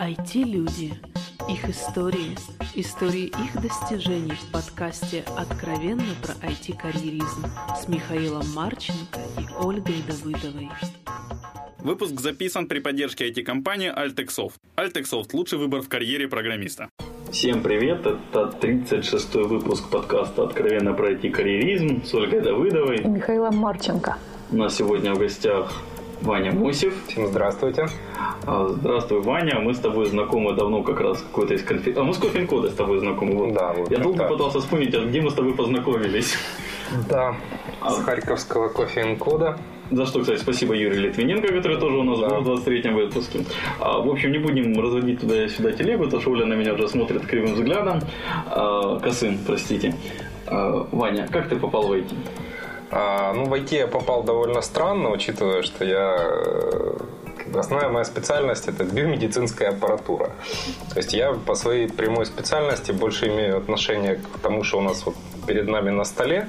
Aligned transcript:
IT-люди. 0.00 0.92
Их 1.48 1.68
истории. 1.68 2.36
Истории 2.74 3.26
их 3.26 3.62
достижений 3.62 4.32
в 4.32 4.50
подкасте 4.50 5.24
«Откровенно 5.36 6.02
про 6.20 6.32
IT-карьеризм» 6.48 7.44
с 7.80 7.86
Михаилом 7.86 8.44
Марченко 8.56 9.20
и 9.38 9.64
Ольгой 9.64 10.02
Давыдовой. 10.08 10.68
Выпуск 11.78 12.20
записан 12.20 12.66
при 12.66 12.80
поддержке 12.80 13.30
IT-компании 13.30 13.92
Altexoft. 13.96 14.54
Altexoft– 14.76 15.28
лучший 15.32 15.60
выбор 15.60 15.80
в 15.80 15.88
карьере 15.88 16.26
программиста. 16.26 16.88
Всем 17.30 17.62
привет, 17.62 18.00
это 18.00 18.52
36-й 18.60 19.44
выпуск 19.46 19.90
подкаста 19.90 20.42
«Откровенно 20.42 20.92
про 20.94 21.12
IT-карьеризм» 21.12 22.04
с 22.04 22.12
Ольгой 22.14 22.40
Давыдовой. 22.40 22.96
И 22.96 23.06
Михаилом 23.06 23.58
Марченко. 23.58 24.16
У 24.50 24.56
нас 24.56 24.74
сегодня 24.74 25.14
в 25.14 25.18
гостях 25.20 25.72
Ваня 26.24 26.52
Мусев. 26.52 26.94
Всем 27.08 27.26
здравствуйте. 27.26 27.86
А, 28.46 28.68
здравствуй, 28.68 29.20
Ваня. 29.20 29.60
Мы 29.60 29.74
с 29.74 29.78
тобой 29.78 30.06
знакомы 30.06 30.54
давно 30.54 30.82
как 30.82 31.00
раз 31.00 31.20
какой-то 31.20 31.54
из 31.54 31.62
конференции. 31.62 32.00
А 32.00 32.04
мы 32.04 32.14
с 32.14 32.18
Кофинкода 32.18 32.70
с 32.70 32.74
тобой 32.74 32.98
знакомы. 32.98 33.34
Вот. 33.34 33.52
Да, 33.54 33.72
вот 33.74 33.90
Я 33.90 33.98
долго 33.98 34.18
так. 34.18 34.28
пытался 34.28 34.60
вспомнить, 34.60 34.94
а 34.94 35.04
где 35.04 35.20
мы 35.20 35.30
с 35.30 35.34
тобой 35.34 35.54
познакомились. 35.54 36.36
Да, 37.08 37.34
с 37.86 38.02
Харьковского 38.04 38.68
кофе-инкода. 38.68 39.58
За 39.90 40.06
что, 40.06 40.20
кстати, 40.20 40.38
спасибо 40.40 40.74
Юрию 40.74 41.02
Литвиненко, 41.02 41.48
который 41.52 41.76
тоже 41.78 41.96
у 41.98 42.02
нас 42.04 42.18
Да. 42.18 42.40
был 42.40 42.56
в 42.56 42.66
23-м 42.66 42.94
выпуске. 42.94 43.44
А, 43.80 43.98
в 44.00 44.08
общем, 44.10 44.32
не 44.32 44.38
будем 44.38 44.80
разводить 44.80 45.20
туда-сюда 45.20 45.72
телегу, 45.72 46.04
потому 46.04 46.22
что 46.22 46.30
Оля 46.30 46.46
на 46.46 46.54
меня 46.54 46.72
уже 46.72 46.88
смотрит 46.88 47.26
кривым 47.26 47.54
взглядом. 47.54 48.00
А, 48.50 48.98
косым, 49.00 49.38
простите. 49.46 49.94
А, 50.46 50.86
Ваня, 50.90 51.28
как 51.30 51.48
ты 51.48 51.56
попал 51.56 51.88
в 51.88 51.92
IT? 51.92 52.14
А, 52.90 53.32
ну, 53.32 53.46
в 53.46 53.54
IT 53.54 53.74
я 53.76 53.86
попал 53.86 54.22
довольно 54.22 54.60
странно, 54.60 55.10
учитывая, 55.10 55.62
что 55.62 55.84
я... 55.84 56.16
э, 56.18 56.96
Основная 57.54 57.88
моя 57.90 58.04
специальность– 58.04 58.68
это 58.68 58.84
биомедицинская 58.84 59.68
аппаратура. 59.70 60.30
То 60.90 60.96
есть 60.96 61.12
я 61.12 61.34
по 61.34 61.54
своей 61.54 61.88
прямой 61.88 62.24
специальности 62.26 62.90
больше 62.92 63.28
имею 63.28 63.58
отношение 63.58 64.16
к 64.16 64.38
тому, 64.42 64.64
что 64.64 64.78
у 64.78 64.80
нас 64.80 65.04
вот 65.04 65.14
перед 65.46 65.68
нами 65.68 65.90
на 65.90 66.04
столе, 66.04 66.48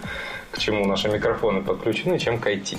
к 0.55 0.57
чему 0.57 0.85
наши 0.85 1.09
микрофоны 1.09 1.61
подключены, 1.61 2.17
чем 2.17 2.39
к 2.39 2.47
IT. 2.47 2.77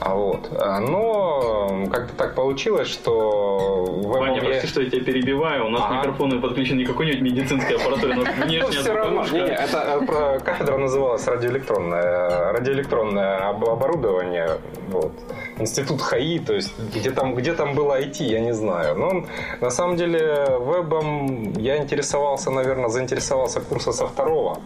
А 0.00 0.14
вот. 0.14 0.48
А, 0.58 0.80
Но 0.80 1.86
как-то 1.92 2.14
так 2.16 2.34
получилось, 2.34 2.88
что 2.88 3.84
в 3.84 4.06
Ваня, 4.08 4.40
ММЕ 4.40 4.48
прости, 4.48 4.66
что 4.66 4.80
я 4.80 4.90
тебя 4.90 5.04
перебиваю. 5.04 5.66
У 5.66 5.68
нас 5.70 5.82
Ага. 5.84 5.96
микрофоны 5.98 6.40
подключены 6.40 6.78
не 6.78 6.84
к 6.84 6.88
какой-нибудь 6.88 7.20
медицинской 7.20 7.76
аппаратуре, 7.76 8.14
но 8.14 8.22
внешняя 8.44 8.80
все 8.80 8.92
равно. 8.94 9.24
Не, 9.32 9.40
это 9.40 10.00
э, 10.02 10.38
кафедра 10.40 10.78
называлась 10.78 11.26
радиоэлектронное, 11.28 12.52
радиоэлектронное 12.52 13.48
об- 13.50 13.68
оборудование. 13.68 14.48
Вот. 14.88 15.12
Институт 15.58 16.00
ХАИ, 16.00 16.38
то 16.38 16.54
есть 16.54 16.72
где 16.94 17.10
там, 17.10 17.34
где 17.34 17.52
там 17.52 17.74
было 17.74 18.00
IT, 18.00 18.22
я 18.24 18.40
не 18.40 18.52
знаю. 18.54 18.96
Но 18.96 19.24
на 19.60 19.70
самом 19.70 19.96
деле 19.96 20.46
вебом 20.60 21.52
я 21.58 21.76
интересовался, 21.76 22.50
наверное, 22.50 22.88
заинтересовался 22.88 23.60
курса 23.60 23.92
со 23.92 24.06
второго. 24.06 24.58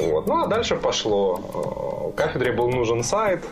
Вот. 0.00 0.26
Ну 0.26 0.42
а 0.42 0.46
дальше 0.46 0.76
пошло. 0.76 2.12
Э, 2.14 2.16
Кафедре 2.16 2.52
был 2.52 2.68
нужен 2.70 3.02
сайт, 3.02 3.44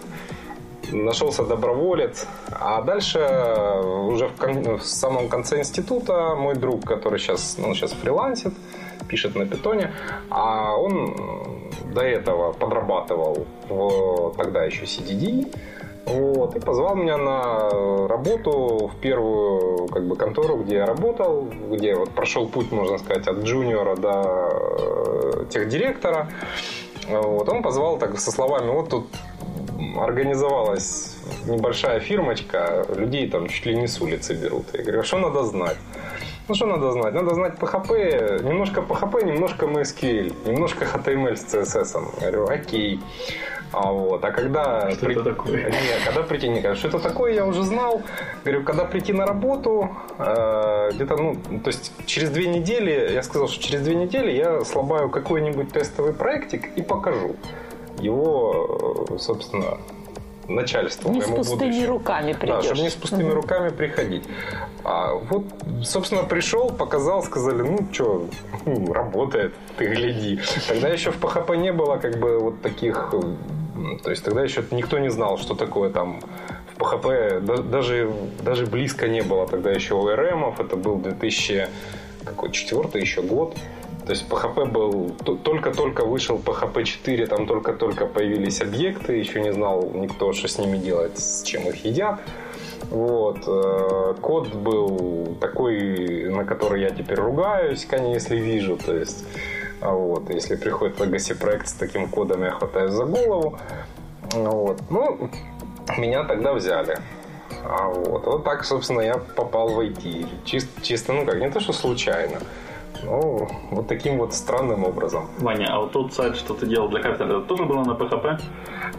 нашелся 0.92 1.44
доброволец. 1.44 2.26
А 2.52 2.82
дальше 2.82 3.18
э, 3.18 3.80
уже 4.10 4.28
в, 4.28 4.36
кон- 4.36 4.78
в 4.78 4.84
самом 4.84 5.28
конце 5.28 5.58
института 5.58 6.34
мой 6.36 6.54
друг, 6.54 6.84
который 6.84 7.18
сейчас, 7.18 7.56
ну, 7.58 7.74
сейчас 7.74 7.92
фрилансит, 7.92 8.54
пишет 9.08 9.34
на 9.36 9.46
питоне, 9.46 9.92
а 10.30 10.76
он 10.76 11.14
до 11.94 12.02
этого 12.02 12.52
подрабатывал 12.52 13.46
в 13.68 14.34
тогда 14.36 14.64
еще 14.64 14.84
CDD, 14.84 15.52
вот, 16.06 16.54
и 16.54 16.60
позвал 16.60 16.94
меня 16.94 17.16
на 17.16 18.08
работу 18.08 18.92
в 18.94 19.00
первую 19.00 19.88
как 19.88 20.06
бы, 20.06 20.16
контору, 20.16 20.58
где 20.58 20.76
я 20.76 20.86
работал, 20.86 21.48
где 21.70 21.96
вот 21.96 22.10
прошел 22.10 22.48
путь, 22.48 22.70
можно 22.70 22.98
сказать, 22.98 23.26
от 23.26 23.38
джуниора 23.38 23.96
до 23.96 24.22
э, 24.24 25.44
техдиректора. 25.50 26.30
Вот, 27.08 27.48
он 27.48 27.62
позвал 27.62 27.98
так 27.98 28.18
со 28.18 28.30
словами, 28.30 28.70
вот 28.70 28.88
тут 28.88 29.06
организовалась 29.96 31.16
небольшая 31.46 32.00
фирмочка, 32.00 32.86
людей 32.96 33.28
там 33.28 33.48
чуть 33.48 33.66
ли 33.66 33.76
не 33.76 33.88
с 33.88 34.00
улицы 34.00 34.34
берут. 34.34 34.66
Я 34.74 34.82
говорю, 34.82 35.00
а 35.00 35.04
что 35.04 35.18
надо 35.18 35.44
знать? 35.44 35.76
Ну, 36.48 36.54
что 36.54 36.66
надо 36.66 36.92
знать? 36.92 37.14
Надо 37.14 37.34
знать 37.34 37.54
PHP, 37.54 38.44
немножко 38.44 38.80
PHP, 38.80 39.24
немножко 39.24 39.66
MySQL, 39.66 40.48
немножко 40.48 40.84
HTML 40.84 41.34
с 41.34 41.52
CSS. 41.52 42.20
Я 42.20 42.30
говорю, 42.30 42.48
окей. 42.48 43.00
А, 43.72 43.92
вот. 43.92 44.24
а 44.24 44.30
когда... 44.30 44.90
Что 44.92 45.10
это 45.10 45.22
такое? 45.24 45.66
Нет, 45.66 46.00
когда 46.04 46.22
прийти, 46.22 46.48
не 46.48 46.74
что 46.74 46.88
это 46.88 46.98
такое, 46.98 47.34
я 47.34 47.44
уже 47.44 47.62
знал. 47.62 48.02
Говорю, 48.44 48.62
когда 48.62 48.84
прийти 48.84 49.12
на 49.12 49.26
работу, 49.26 49.90
э, 50.18 50.90
где-то, 50.94 51.16
ну, 51.16 51.36
то 51.62 51.68
есть 51.68 51.92
через 52.06 52.30
две 52.30 52.46
недели, 52.46 53.12
я 53.12 53.22
сказал, 53.22 53.48
что 53.48 53.62
через 53.62 53.82
две 53.82 53.94
недели 53.94 54.30
я 54.32 54.64
слабаю 54.64 55.10
какой-нибудь 55.10 55.72
тестовый 55.72 56.12
проектик 56.12 56.76
и 56.76 56.82
покажу 56.82 57.36
его, 57.98 59.06
э, 59.10 59.18
собственно, 59.18 59.78
начальству. 60.48 61.10
Не 61.12 61.22
с 61.22 61.26
пустыми 61.26 61.58
будущему. 61.70 61.86
руками 61.88 62.32
Да, 62.32 62.38
придешь. 62.38 62.64
чтобы 62.64 62.80
не 62.80 62.90
с 62.90 62.94
пустыми 62.94 63.30
руками 63.30 63.68
приходить. 63.70 64.24
А 64.84 65.14
вот, 65.14 65.44
собственно, 65.82 66.22
пришел, 66.24 66.70
показал, 66.70 67.22
сказали, 67.22 67.62
ну 67.62 67.86
что, 67.92 68.28
работает, 68.92 69.54
ты 69.76 69.86
гляди. 69.86 70.40
Тогда 70.68 70.88
еще 70.88 71.10
в 71.10 71.20
PHP 71.20 71.56
не 71.56 71.72
было 71.72 71.96
как 71.96 72.18
бы 72.18 72.38
вот 72.38 72.62
таких, 72.62 73.12
то 74.02 74.10
есть 74.10 74.24
тогда 74.24 74.42
еще 74.42 74.62
никто 74.70 74.98
не 74.98 75.10
знал, 75.10 75.38
что 75.38 75.54
такое 75.54 75.90
там 75.90 76.20
в 76.74 76.78
PHP, 76.80 77.40
да- 77.40 77.62
даже, 77.62 78.10
даже 78.42 78.66
близко 78.66 79.08
не 79.08 79.22
было 79.22 79.46
тогда 79.48 79.70
еще 79.72 79.94
ORM, 79.94 80.54
это 80.58 80.76
был 80.76 80.96
2004 80.96 83.00
еще 83.02 83.22
год. 83.22 83.56
То 84.06 84.12
есть 84.12 84.28
PHP 84.28 84.66
был, 84.66 85.10
только-только 85.42 86.04
вышел 86.04 86.36
PHP 86.36 86.84
4, 86.84 87.26
там 87.26 87.46
только-только 87.46 88.06
появились 88.06 88.60
объекты, 88.60 89.16
еще 89.16 89.40
не 89.40 89.52
знал 89.52 89.90
никто, 89.94 90.32
что 90.32 90.46
с 90.46 90.58
ними 90.58 90.76
делать, 90.76 91.18
с 91.18 91.42
чем 91.42 91.68
их 91.68 91.84
едят. 91.84 92.20
Вот. 92.90 93.38
э, 93.48 94.14
Код 94.20 94.54
был 94.54 95.36
такой, 95.40 96.30
на 96.30 96.44
который 96.44 96.82
я 96.82 96.90
теперь 96.90 97.18
ругаюсь, 97.18 97.84
конечно, 97.84 98.12
если 98.14 98.36
вижу. 98.36 98.76
То 98.76 98.94
есть, 98.94 99.24
а 99.80 99.90
вот, 99.90 100.30
если 100.30 100.54
приходит 100.54 101.00
Legacy 101.00 101.34
проект 101.34 101.66
с 101.66 101.72
таким 101.72 102.08
кодом, 102.08 102.44
я 102.44 102.52
хватаюсь 102.52 102.92
за 102.92 103.06
голову. 103.06 103.58
Вот. 104.34 104.82
Ну, 104.88 105.30
меня 105.98 106.22
тогда 106.22 106.52
взяли. 106.52 106.96
А 107.64 107.88
вот. 107.88 108.24
вот 108.24 108.44
так, 108.44 108.64
собственно, 108.64 109.00
я 109.00 109.18
попал 109.18 109.68
в 109.68 109.80
IT. 109.80 110.28
Чисто, 110.44 110.80
чисто, 110.80 111.12
ну 111.12 111.26
как, 111.26 111.40
не 111.40 111.50
то, 111.50 111.58
что 111.58 111.72
случайно. 111.72 112.38
Ну, 113.04 113.48
вот 113.70 113.86
таким 113.86 114.18
вот 114.18 114.34
странным 114.34 114.84
образом. 114.84 115.28
Ваня, 115.38 115.66
а 115.70 115.80
вот 115.80 115.92
тот 115.92 116.12
сайт, 116.12 116.36
что 116.36 116.54
ты 116.54 116.66
делал 116.66 116.88
для 116.88 117.00
кафедры, 117.00 117.38
это 117.38 117.46
тоже 117.46 117.64
было 117.64 117.84
на 117.84 117.92
PHP? 117.92 118.40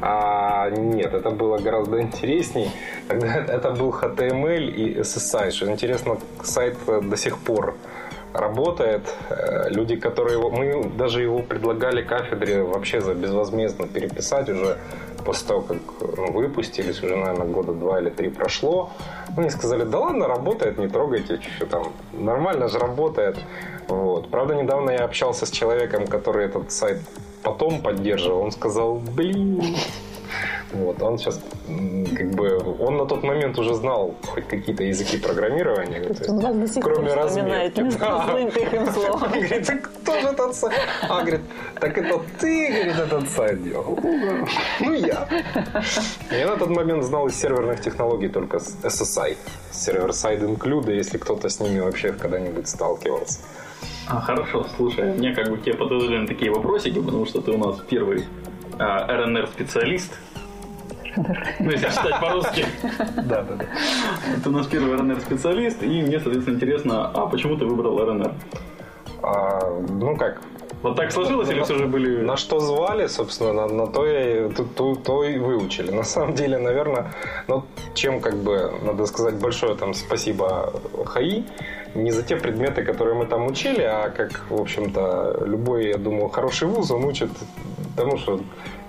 А, 0.02 0.70
нет, 0.70 1.14
это 1.14 1.30
было 1.32 1.58
гораздо 1.58 2.02
интересней. 2.02 2.72
Тогда 3.08 3.36
это 3.48 3.72
был 3.72 3.92
HTML 3.92 4.70
и 4.70 5.00
SSI. 5.00 5.52
Что 5.52 5.72
интересно, 5.72 6.18
сайт 6.44 6.78
до 6.86 7.18
сих 7.18 7.38
пор 7.38 7.76
работает. 8.38 9.14
Э, 9.30 9.70
Люди, 9.70 9.96
которые 9.96 10.38
его... 10.38 10.50
Мы 10.50 10.90
даже 10.98 11.22
его 11.22 11.40
предлагали 11.40 12.02
кафедре 12.02 12.64
вообще 12.64 13.02
за 13.02 13.14
безвозмездно 13.14 13.88
переписать 13.88 14.50
уже 14.50 14.78
после 15.26 15.48
того, 15.48 15.62
как 15.62 15.78
ну, 16.00 16.32
выпустились, 16.32 17.04
уже, 17.04 17.16
наверное, 17.16 17.48
года 17.48 17.74
два 17.74 18.00
или 18.00 18.10
три 18.10 18.30
прошло. 18.30 18.92
Они 19.36 19.50
сказали, 19.50 19.84
да 19.84 20.00
ладно, 20.00 20.28
работает, 20.28 20.78
не 20.78 20.88
трогайте, 20.88 21.40
что 21.58 21.66
там, 21.66 21.94
нормально 22.14 22.70
же 22.70 22.80
работает. 22.80 23.38
Вот. 23.88 24.30
Правда, 24.30 24.56
недавно 24.56 24.92
я 24.92 25.04
общался 25.04 25.46
с 25.46 25.52
человеком, 25.52 26.08
который 26.08 26.46
этот 26.46 26.72
сайт 26.72 27.00
потом 27.44 27.82
поддерживал. 27.82 28.42
Он 28.42 28.52
сказал, 28.52 28.96
блин, 28.96 29.76
вот, 30.74 31.02
он 31.02 31.18
сейчас, 31.18 31.40
как 32.16 32.32
бы, 32.32 32.58
он 32.80 32.98
на 32.98 33.06
тот 33.06 33.24
момент 33.24 33.58
уже 33.58 33.74
знал 33.76 34.16
хоть 34.26 34.48
какие-то 34.48 34.84
языки 34.84 35.18
программирования. 35.18 36.02
То 36.02 36.10
есть 36.10 36.28
есть, 36.28 36.30
он 36.30 36.40
вас 36.40 36.56
до 36.56 36.68
сих 36.68 36.84
пор 36.84 36.94
кроме 36.94 37.10
вспоминает 37.10 37.78
разметки. 37.78 37.82
не 37.82 37.92
с 37.92 38.26
злым 38.26 38.52
тихим 38.52 38.86
словом. 38.94 39.24
Он 39.24 39.30
говорит, 39.32 39.68
так 39.68 39.82
кто 39.82 40.20
же 40.20 40.28
этот 40.28 40.56
сайт? 40.56 40.80
А, 41.10 41.22
говорит, 41.22 41.42
так 41.80 41.98
это 41.98 42.22
ты, 42.40 42.68
говорит, 42.68 43.00
этот 43.00 43.30
сайт 43.30 43.64
делал. 43.64 44.00
Ну, 44.80 44.94
я. 44.94 45.28
Я 46.32 46.48
на 46.48 46.58
тот 46.58 46.70
момент 46.70 47.04
знал 47.04 47.28
из 47.28 47.40
серверных 47.40 47.82
технологий 47.82 48.28
только 48.28 48.60
SSI. 48.60 49.38
Server-side 49.72 50.42
include, 50.42 50.94
если 50.94 51.18
кто-то 51.18 51.50
с 51.50 51.60
ними 51.60 51.80
вообще 51.80 52.12
когда-нибудь 52.12 52.68
сталкивался. 52.68 53.40
А, 54.08 54.22
хорошо, 54.22 54.66
слушай, 54.76 55.14
мне 55.14 55.34
как 55.34 55.50
бы 55.50 55.58
к 55.58 55.64
тебе 55.64 55.76
подозрели 55.76 56.26
такие 56.28 56.52
вопросики, 56.52 57.00
потому 57.00 57.26
что 57.26 57.42
ты 57.42 57.52
у 57.52 57.58
нас 57.58 57.78
первый 57.90 58.26
а, 58.80 59.06
РНР-специалист. 59.08 60.14
Ну, 61.60 61.72
если 61.72 61.90
читать 61.90 62.20
по-русски. 62.20 62.66
Да, 63.16 63.44
да, 63.44 63.56
да. 63.56 63.66
Ты 64.44 64.50
у 64.50 64.52
нас 64.52 64.68
первый 64.68 64.96
РНР-специалист, 64.98 65.84
и 65.84 66.02
мне, 66.02 66.20
соответственно, 66.20 66.56
интересно, 66.56 67.12
а 67.14 67.26
почему 67.28 67.58
ты 67.58 67.66
выбрал 67.66 68.00
РНР? 68.04 68.34
А, 69.24 69.80
ну 69.90 70.16
как, 70.16 70.42
Вот 70.84 70.96
так 70.96 71.12
сложилось 71.12 71.50
или 71.50 71.62
все 71.64 71.76
же 71.76 71.88
были... 71.88 72.22
На 72.22 72.38
что 72.38 72.60
звали, 72.60 73.08
собственно, 73.08 73.54
на, 73.54 73.68
на 73.68 73.88
то, 73.88 74.06
и, 74.06 74.50
то, 74.54 74.64
то, 74.64 74.96
то 74.96 75.24
и 75.24 75.40
выучили. 75.40 75.92
На 75.92 76.04
самом 76.04 76.36
деле, 76.36 76.58
наверное, 76.58 77.12
ну, 77.48 77.64
чем 77.96 78.22
как 78.22 78.36
бы, 78.36 78.72
надо 78.84 79.06
сказать 79.08 79.36
большое 79.36 79.76
там 79.76 79.94
спасибо 79.94 80.74
ХАИ, 81.06 81.44
не 81.96 82.12
за 82.12 82.22
те 82.22 82.36
предметы, 82.36 82.84
которые 82.84 83.16
мы 83.16 83.26
там 83.26 83.48
учили, 83.48 83.82
а 83.82 84.10
как, 84.10 84.46
в 84.50 84.62
общем-то, 84.62 85.44
любой, 85.46 85.88
я 85.88 85.98
думаю, 85.98 86.30
хороший 86.30 86.68
вуз, 86.68 86.92
он 86.92 87.06
учит 87.06 87.32
тому, 87.98 88.18
что 88.18 88.40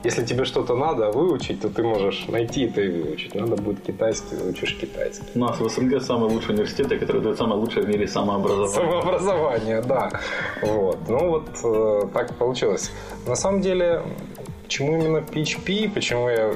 если 0.04 0.24
тебе 0.24 0.44
что-то 0.44 0.76
надо 0.76 1.10
выучить, 1.10 1.60
то 1.60 1.68
ты 1.68 1.82
можешь 1.82 2.28
найти 2.28 2.66
это 2.66 2.80
и 2.82 3.02
выучить. 3.02 3.34
Надо 3.34 3.56
будет 3.56 3.80
китайский, 3.82 4.36
выучишь 4.36 4.76
китайский. 4.76 5.24
У 5.34 5.38
нас 5.38 5.58
в 5.58 5.68
СНГ 5.68 6.00
самые 6.02 6.30
лучшие 6.30 6.54
университеты, 6.54 6.98
которые 6.98 7.22
дают 7.22 7.38
самое 7.38 7.60
лучшее 7.60 7.84
в 7.84 7.88
мире 7.88 8.06
самообразование. 8.06 8.68
Самообразование, 8.68 9.82
да. 9.82 10.10
Вот. 10.62 10.98
Ну 11.08 11.30
вот 11.30 11.48
э, 11.64 12.08
так 12.14 12.36
получилось. 12.36 12.92
На 13.26 13.34
самом 13.34 13.60
деле, 13.60 14.02
почему 14.68 15.00
именно 15.00 15.16
PHP, 15.18 15.90
почему 15.94 16.28
я 16.28 16.52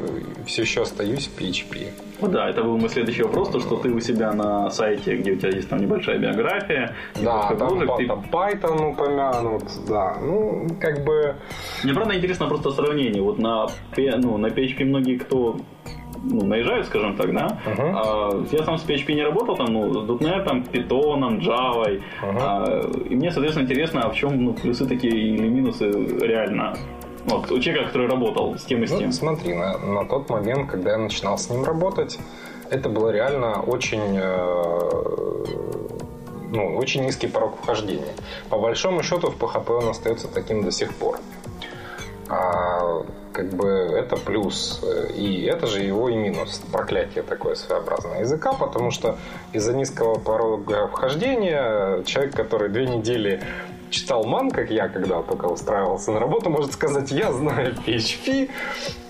все 0.46 0.62
еще 0.62 0.82
остаюсь 0.82 1.28
в 1.28 1.40
PHP? 1.40 1.88
Ну 2.20 2.28
да, 2.28 2.50
это 2.50 2.62
был 2.62 2.76
мой 2.76 2.90
следующий 2.90 3.22
вопрос, 3.22 3.48
то, 3.48 3.58
что 3.58 3.76
ты 3.76 3.88
у 3.90 4.00
себя 4.00 4.32
на 4.32 4.70
сайте, 4.70 5.16
где 5.16 5.32
у 5.32 5.36
тебя 5.36 5.48
есть 5.48 5.70
там 5.70 5.80
небольшая 5.80 6.18
биография, 6.18 6.94
Да, 7.22 7.54
там, 7.58 7.68
бложек, 7.68 7.88
па- 7.88 7.96
ты- 7.96 8.06
там 8.06 8.24
Python 8.30 8.90
упомянут, 8.92 9.64
да. 9.88 10.16
Ну, 10.20 10.66
как 10.78 11.04
бы... 11.04 11.36
Мне 11.84 11.94
правда 11.94 12.14
интересно 12.14 12.48
просто 12.48 12.70
сравнение. 12.70 13.22
Вот 13.22 13.38
на, 13.38 13.66
ну, 13.96 14.36
на 14.36 14.48
PHP 14.48 14.84
многие 14.84 15.16
кто 15.16 15.56
ну, 16.22 16.44
наезжают, 16.46 16.86
скажем 16.86 17.16
так, 17.16 17.32
да? 17.32 17.58
Мгм. 17.66 17.96
А, 17.96 18.44
я 18.52 18.62
сам 18.64 18.76
с 18.76 18.84
PHP 18.84 19.14
не 19.14 19.24
работал, 19.24 19.56
там, 19.56 19.72
ну, 19.72 19.90
с 19.92 20.20
.NET, 20.20 20.70
Python, 20.70 21.40
Java. 21.40 22.00
А, 22.22 22.80
и 23.10 23.14
мне, 23.16 23.30
соответственно, 23.32 23.64
интересно, 23.64 24.02
а 24.02 24.10
в 24.10 24.14
чем 24.14 24.44
ну, 24.44 24.52
плюсы 24.52 24.86
такие 24.86 25.12
или 25.14 25.48
минусы 25.48 25.90
реально? 26.20 26.74
Вот, 27.26 27.50
у 27.50 27.60
человека, 27.60 27.86
который 27.86 28.08
работал 28.08 28.56
с 28.58 28.64
тем 28.64 28.82
и 28.82 28.86
с 28.86 28.90
тем. 28.90 29.06
Ну, 29.06 29.12
смотри, 29.12 29.54
на, 29.54 29.78
на 29.78 30.04
тот 30.04 30.28
момент, 30.28 30.70
когда 30.70 30.92
я 30.92 30.98
начинал 30.98 31.38
с 31.38 31.48
ним 31.50 31.64
работать, 31.64 32.18
это 32.70 32.88
было 32.88 33.10
реально 33.10 33.62
очень, 33.62 34.18
э, 34.18 35.44
ну, 36.50 36.76
очень 36.76 37.04
низкий 37.04 37.28
порог 37.28 37.56
вхождения. 37.62 38.14
По 38.48 38.58
большому 38.58 39.02
счету 39.02 39.30
в 39.30 39.38
PHP 39.38 39.72
он 39.72 39.88
остается 39.88 40.28
таким 40.28 40.64
до 40.64 40.72
сих 40.72 40.94
пор. 40.94 41.18
А, 42.28 43.04
как 43.32 43.50
бы 43.50 43.68
это 43.68 44.16
плюс. 44.16 44.82
И 45.14 45.42
это 45.42 45.66
же 45.66 45.80
его 45.80 46.08
и 46.08 46.14
минус. 46.14 46.62
Проклятие 46.70 47.22
такое 47.22 47.54
своеобразное 47.54 48.20
языка, 48.20 48.52
потому 48.52 48.90
что 48.90 49.16
из-за 49.52 49.74
низкого 49.74 50.18
порога 50.18 50.88
вхождения 50.88 52.02
человек, 52.04 52.34
который 52.34 52.68
две 52.68 52.86
недели 52.86 53.42
читал 53.92 54.24
ман, 54.24 54.50
как 54.50 54.70
я, 54.70 54.88
когда 54.88 55.22
только 55.22 55.46
устраивался 55.46 56.10
на 56.10 56.20
работу, 56.20 56.50
может 56.50 56.72
сказать, 56.72 57.10
я 57.12 57.32
знаю 57.32 57.74
PHP, 57.86 58.50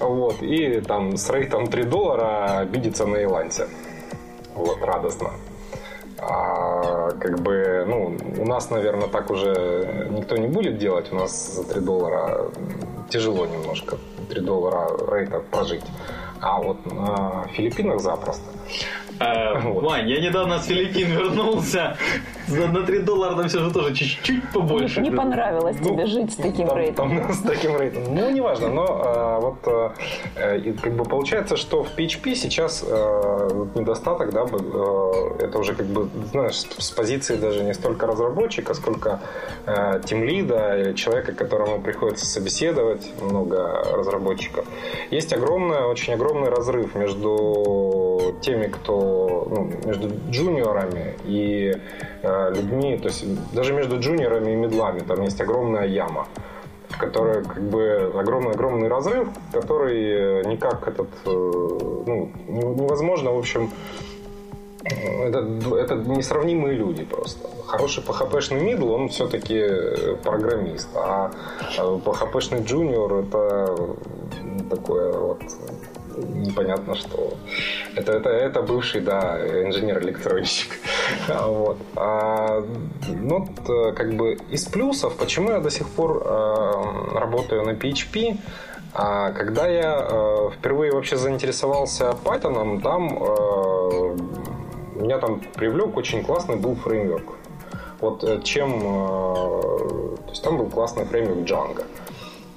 вот, 0.00 0.42
и 0.42 0.80
там 0.80 1.16
с 1.16 1.30
рейтом 1.30 1.66
3 1.66 1.84
доллара 1.84 2.58
обидеться 2.58 3.06
на 3.06 3.22
Илансе. 3.22 3.68
Вот, 4.54 4.78
радостно. 4.82 5.30
А, 6.18 7.10
как 7.12 7.40
бы, 7.40 7.84
ну, 7.86 8.16
у 8.38 8.46
нас, 8.46 8.70
наверное, 8.70 9.08
так 9.08 9.30
уже 9.30 10.08
никто 10.10 10.36
не 10.36 10.46
будет 10.46 10.78
делать. 10.78 11.10
У 11.12 11.16
нас 11.16 11.54
за 11.54 11.64
3 11.64 11.80
доллара 11.80 12.50
тяжело 13.08 13.46
немножко 13.46 13.96
3 14.28 14.40
доллара 14.40 14.88
рейта 15.10 15.40
прожить. 15.40 15.84
А 16.40 16.60
вот 16.60 16.84
на 16.86 17.46
Филиппинах 17.52 18.00
запросто. 18.00 18.44
Вот. 19.62 19.84
Вань, 19.84 20.08
я 20.08 20.20
недавно 20.20 20.58
с 20.58 20.66
Филиппин 20.66 21.08
вернулся. 21.10 21.96
За- 22.48 22.66
На 22.66 22.82
3 22.82 22.98
доллара 23.00 23.36
там 23.36 23.48
все 23.48 23.58
же 23.60 23.70
тоже 23.70 23.94
чуть-чуть 23.94 24.48
побольше. 24.52 25.00
Не 25.00 25.10
понравилось 25.10 25.76
Ну, 25.80 25.90
тебе 25.90 26.06
жить 26.06 26.32
с 26.32 26.36
таким 26.36 26.66
там, 26.68 26.76
рейтом. 26.76 27.08
там 27.20 27.32
с 27.32 27.40
таким 27.42 27.76
рейтом. 27.76 28.02
Ну, 28.14 28.30
неважно, 28.30 28.68
но 28.68 28.84
э, 28.84 29.40
вот 29.40 29.94
э, 30.36 30.58
и 30.58 30.72
как 30.72 30.92
бы 30.94 31.04
получается, 31.04 31.56
что 31.56 31.82
в 31.84 31.88
PHP 31.96 32.34
сейчас 32.34 32.82
вот 32.82 33.74
недостаток, 33.76 34.32
да, 34.32 34.40
э, 34.42 35.44
это 35.44 35.58
уже 35.58 35.74
как 35.74 35.86
бы, 35.86 36.08
знаешь, 36.32 36.56
с 36.56 36.90
позиции 36.90 37.36
даже 37.36 37.62
не 37.62 37.74
столько 37.74 38.06
разработчика, 38.06 38.74
сколько 38.74 39.20
э, 39.66 40.00
тимлида 40.04 40.78
или 40.80 40.92
человека, 40.94 41.32
которому 41.32 41.80
приходится 41.80 42.26
собеседовать, 42.26 43.08
много 43.22 43.82
разработчиков. 43.96 44.64
Есть 45.10 45.32
огромный, 45.32 45.84
очень 45.84 46.14
огромный 46.14 46.50
разрыв 46.50 46.94
между 46.94 47.30
теми, 48.40 48.66
кто, 48.66 49.46
ну, 49.50 49.70
между 49.84 50.10
джуниорами 50.30 51.16
и 51.24 51.74
э, 52.22 52.54
людьми, 52.54 52.98
то 52.98 53.08
есть 53.08 53.24
даже 53.52 53.72
между 53.72 53.98
джуниорами 53.98 54.52
и 54.52 54.56
медлами 54.56 55.00
там 55.00 55.22
есть 55.22 55.40
огромная 55.40 55.86
яма 55.86 56.26
в 56.92 56.98
которой 56.98 57.42
как 57.42 57.62
бы 57.62 58.12
огромный-огромный 58.14 58.88
разрыв, 58.88 59.28
который 59.52 60.42
э, 60.42 60.42
никак 60.44 60.86
этот, 60.86 61.08
э, 61.24 61.30
ну, 61.30 62.30
не- 62.48 62.82
невозможно, 62.82 63.32
в 63.32 63.38
общем, 63.38 63.70
э, 64.84 65.28
это, 65.28 65.38
это 65.76 65.94
несравнимые 65.94 66.74
люди 66.74 67.04
просто. 67.04 67.48
Хороший 67.66 68.04
PHP-шный 68.04 68.60
мидл, 68.60 68.92
он 68.92 69.08
все-таки 69.08 69.64
программист, 70.22 70.88
а 70.94 71.30
PHP-шный 71.78 72.62
джуниор 72.62 73.14
это 73.14 73.96
такое 74.68 75.12
вот 75.12 75.40
непонятно 76.52 76.94
что. 76.94 77.34
Это, 77.96 78.12
это, 78.12 78.30
это 78.30 78.62
бывший, 78.62 79.00
да, 79.00 79.38
инженер-электронщик. 79.68 80.78
А, 81.28 81.46
Вот. 81.46 81.78
А, 81.96 82.62
ну, 83.08 83.48
э, 83.68 83.92
как 83.92 84.14
бы 84.14 84.38
из 84.50 84.64
плюсов, 84.64 85.16
почему 85.16 85.50
я 85.50 85.60
до 85.60 85.70
сих 85.70 85.88
пор 85.88 86.22
э, 86.24 87.18
работаю 87.18 87.64
на 87.64 87.70
PHP, 87.70 88.38
а, 88.94 89.30
когда 89.32 89.66
я 89.66 90.08
э, 90.10 90.50
впервые 90.58 90.92
вообще 90.92 91.16
заинтересовался 91.16 92.14
Python, 92.24 92.80
там 92.82 93.18
э, 93.22 94.16
меня 95.02 95.18
там 95.18 95.40
привлек 95.54 95.96
очень 95.96 96.22
классный 96.24 96.56
был 96.56 96.74
фреймворк. 96.74 97.32
Вот 98.00 98.24
э, 98.24 98.40
чем... 98.42 98.70
э, 98.74 99.60
То 100.24 100.30
есть 100.30 100.42
там 100.42 100.58
был 100.58 100.66
классный 100.66 101.04
фреймворк 101.04 101.40
Django 101.40 101.84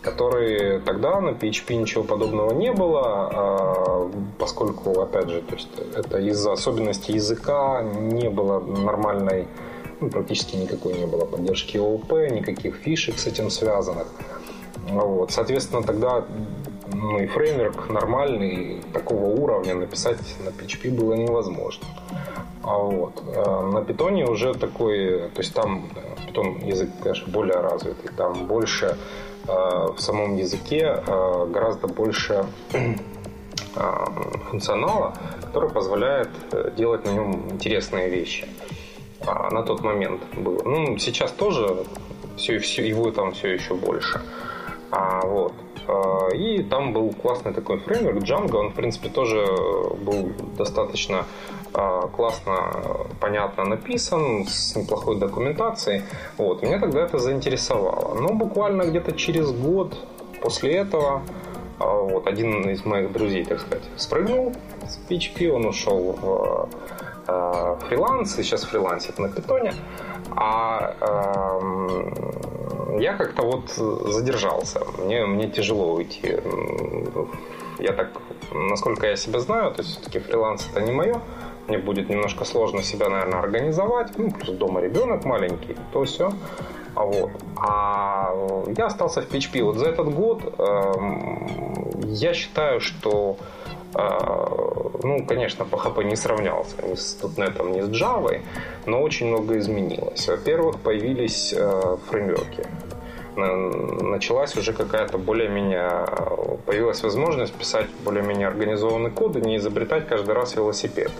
который 0.06 0.80
тогда 0.82 1.20
на 1.20 1.30
PHP 1.30 1.76
ничего 1.76 2.04
подобного 2.04 2.54
не 2.54 2.72
было, 2.72 3.02
а, 3.04 4.12
поскольку, 4.38 5.02
опять 5.02 5.30
же, 5.30 5.42
то 5.42 5.56
есть 5.56 5.68
это 5.96 6.20
из-за 6.20 6.54
особенностей 6.54 7.14
языка 7.14 7.82
не 7.82 8.30
было 8.30 8.60
нормальной, 8.60 9.48
ну, 10.00 10.10
практически 10.10 10.56
никакой 10.56 10.94
не 10.94 11.06
было 11.06 11.26
поддержки 11.26 11.78
ООП, 11.78 12.12
никаких 12.32 12.76
фишек 12.76 13.18
с 13.18 13.28
этим 13.28 13.50
связанных. 13.50 14.08
Вот. 14.90 15.32
Соответственно, 15.32 15.82
тогда 15.82 16.26
ну, 16.94 17.20
и 17.20 17.26
фреймворк 17.26 17.90
нормальный, 17.90 18.82
такого 18.94 19.26
уровня 19.26 19.74
написать 19.74 20.20
на 20.46 20.50
PHP 20.50 20.92
было 20.92 21.14
невозможно. 21.14 21.86
А 22.62 22.78
вот. 22.78 23.24
э, 23.28 23.72
На 23.74 23.82
питоне 23.84 24.26
уже 24.26 24.54
такой, 24.54 25.30
то 25.30 25.42
есть 25.42 25.54
там 25.54 25.90
э, 25.96 26.28
питон 26.28 26.58
язык, 26.60 26.90
конечно, 27.02 27.32
более 27.32 27.60
развитый, 27.60 28.12
там 28.16 28.46
больше 28.48 28.86
э, 28.86 28.96
в 29.48 29.98
самом 30.00 30.36
языке 30.38 31.04
э, 31.06 31.46
гораздо 31.52 31.88
больше 31.88 32.46
э, 32.74 32.96
функционала, 34.50 35.14
который 35.42 35.70
позволяет 35.70 36.30
э, 36.52 36.72
делать 36.76 37.06
на 37.06 37.12
нем 37.12 37.50
интересные 37.52 38.10
вещи. 38.10 38.48
А, 39.26 39.50
На 39.52 39.64
тот 39.64 39.82
момент 39.82 40.22
было. 40.36 40.62
Ну, 40.64 40.98
сейчас 40.98 41.32
тоже 41.32 41.86
все, 42.38 42.60
все, 42.60 42.88
его 42.88 43.12
там 43.12 43.32
все 43.34 43.54
еще 43.54 43.74
больше. 43.76 44.22
А, 44.92 45.22
вот. 45.26 45.54
А, 45.88 46.30
И 46.34 46.64
там 46.64 46.94
был 46.94 47.14
классный 47.14 47.54
такой 47.54 47.78
фреймворк 47.80 48.18
Django. 48.18 48.58
Он, 48.58 48.70
в 48.72 48.74
принципе, 48.74 49.10
тоже 49.10 49.46
был 50.00 50.32
достаточно 50.58 51.26
а, 51.74 52.08
классно, 52.08 53.08
понятно 53.20 53.66
написан, 53.66 54.46
с 54.48 54.76
неплохой 54.76 55.18
документацией. 55.18 56.04
Вот. 56.38 56.64
Меня 56.64 56.80
тогда 56.80 57.02
это 57.02 57.18
заинтересовало. 57.18 58.16
Но 58.16 58.34
буквально 58.34 58.84
где-то 58.84 59.14
через 59.14 59.52
год 59.52 59.96
после 60.42 60.76
этого 60.76 61.22
а, 61.80 61.86
вот, 61.86 62.28
один 62.28 62.70
из 62.70 62.86
моих 62.86 63.12
друзей, 63.12 63.46
так 63.46 63.60
сказать, 63.60 63.84
спрыгнул 63.98 64.54
с 64.88 65.00
PHP, 65.10 65.50
он 65.50 65.66
ушел 65.66 66.14
в 66.14 66.70
э, 67.28 67.76
фриланс, 67.88 68.38
и 68.38 68.44
сейчас 68.44 68.64
фрилансит 68.64 69.20
на 69.20 69.30
питоне. 69.30 69.74
А 70.36 70.96
эм, 71.62 72.14
я 73.00 73.14
как-то 73.14 73.44
вот 73.44 73.70
задержался. 74.12 74.82
Мне, 75.00 75.26
мне 75.26 75.50
тяжело 75.50 75.94
уйти. 75.94 76.40
Я 77.80 77.92
так, 77.94 78.10
насколько 78.54 79.08
я 79.08 79.16
себя 79.16 79.40
знаю, 79.40 79.74
то 79.74 79.82
есть 79.82 79.92
все-таки 79.94 80.20
фриланс 80.20 80.68
это 80.72 80.82
не 80.82 80.92
мое. 80.92 81.22
Мне 81.68 81.78
будет 81.78 82.10
немножко 82.10 82.46
сложно 82.46 82.84
себя, 82.84 83.10
наверное, 83.10 83.40
организовать. 83.40 84.18
Ну, 84.18 84.32
плюс 84.32 84.56
дома 84.58 84.82
ребенок 84.82 85.26
маленький, 85.26 85.76
то 85.92 86.04
все. 86.04 86.32
А 86.96 87.04
вот. 87.04 87.32
А 87.58 88.34
я 88.78 88.86
остался 88.86 89.22
в 89.22 89.30
PHP. 89.30 89.64
Вот 89.64 89.78
за 89.78 89.88
этот 89.88 90.14
год 90.14 90.42
эм, 90.58 91.48
я 92.04 92.34
считаю, 92.34 92.80
что 92.80 93.38
э, 93.38 93.85
ну, 93.98 95.26
конечно, 95.26 95.64
PHP 95.64 96.04
не 96.04 96.16
сравнялся 96.16 96.76
ни 96.84 96.96
с 96.96 97.18
.NET, 97.22 97.72
ни 97.72 97.82
с 97.82 97.90
Java, 97.90 98.42
но 98.86 99.02
очень 99.02 99.28
много 99.28 99.58
изменилось. 99.58 100.28
Во-первых, 100.28 100.80
появились 100.80 101.54
э, 101.56 101.98
фреймворки. 102.10 102.68
На- 103.36 103.56
Началась 103.56 104.56
уже 104.58 104.74
какая-то 104.74 105.18
более-менее... 105.18 106.08
Появилась 106.66 107.04
возможность 107.04 107.54
писать 107.54 107.88
более-менее 108.04 108.48
организованный 108.48 109.12
код 109.12 109.36
и 109.36 109.42
не 109.42 109.58
изобретать 109.58 110.08
каждый 110.08 110.34
раз 110.34 110.56
велосипед. 110.56 111.12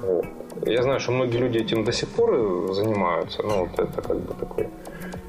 Вот. 0.00 0.24
я 0.66 0.82
знаю, 0.82 0.98
что 0.98 1.12
многие 1.12 1.38
люди 1.38 1.58
этим 1.58 1.84
до 1.84 1.92
сих 1.92 2.08
пор 2.08 2.72
занимаются. 2.72 3.42
Ну, 3.42 3.66
вот 3.66 3.78
это 3.78 4.02
как 4.02 4.18
бы 4.18 4.34
такой 4.34 4.68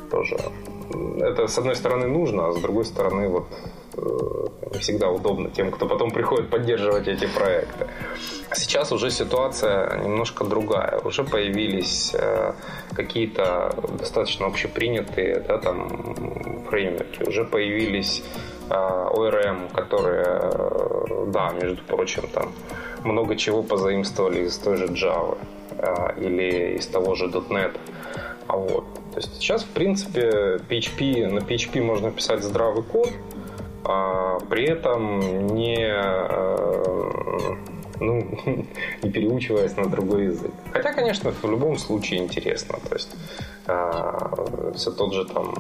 тоже... 0.10 0.38
Это, 1.20 1.48
с 1.48 1.58
одной 1.58 1.76
стороны, 1.76 2.08
нужно, 2.08 2.48
а 2.48 2.52
с 2.54 2.62
другой 2.62 2.86
стороны, 2.86 3.28
вот 3.28 3.46
не 3.96 4.80
всегда 4.80 5.10
удобно 5.10 5.50
тем, 5.50 5.72
кто 5.72 5.88
потом 5.88 6.12
приходит 6.12 6.50
поддерживать 6.50 7.08
эти 7.08 7.28
проекты. 7.28 7.88
Сейчас 8.54 8.92
уже 8.92 9.12
ситуация 9.12 9.98
немножко 9.98 10.46
другая. 10.46 11.00
Уже 11.00 11.24
появились 11.24 12.14
э, 12.14 12.54
какие-то 12.96 13.74
достаточно 14.00 14.48
общепринятые 14.48 15.40
да, 15.48 15.58
там, 15.58 16.66
фреймворки. 16.70 17.24
Уже 17.28 17.46
появились 17.46 18.24
э, 18.70 18.74
ORM, 18.74 19.74
которые, 19.74 21.32
да, 21.32 21.52
между 21.62 21.84
прочим, 21.84 22.24
там 22.34 22.52
много 23.04 23.36
чего 23.36 23.64
позаимствовали 23.64 24.46
из 24.46 24.58
той 24.58 24.78
же 24.78 24.88
Java 24.88 25.38
или 26.18 26.78
из 26.78 26.88
того 26.88 27.16
же 27.16 27.26
.NET. 27.26 27.78
А 28.48 28.58
вот. 28.58 28.86
То 29.14 29.20
есть 29.20 29.36
сейчас, 29.36 29.64
в 29.64 29.70
принципе, 29.70 30.60
PHP, 30.70 31.28
на 31.28 31.40
PHP 31.40 31.82
можно 31.82 32.12
писать 32.12 32.44
здравый 32.44 32.84
код, 32.84 33.10
а 33.84 34.40
при 34.50 34.66
этом 34.66 35.20
не, 35.48 35.78
э, 35.78 37.56
ну, 38.00 38.22
не 39.04 39.12
переучиваясь 39.12 39.76
на 39.78 39.90
другой 39.90 40.26
язык. 40.26 40.52
Хотя, 40.72 40.94
конечно, 40.94 41.32
в 41.32 41.50
любом 41.50 41.78
случае 41.78 42.22
интересно. 42.22 42.78
То 42.90 42.96
есть 42.96 43.16
э, 43.68 44.74
все 44.76 44.92
тот 44.92 45.14
же 45.14 45.26
там 45.26 45.54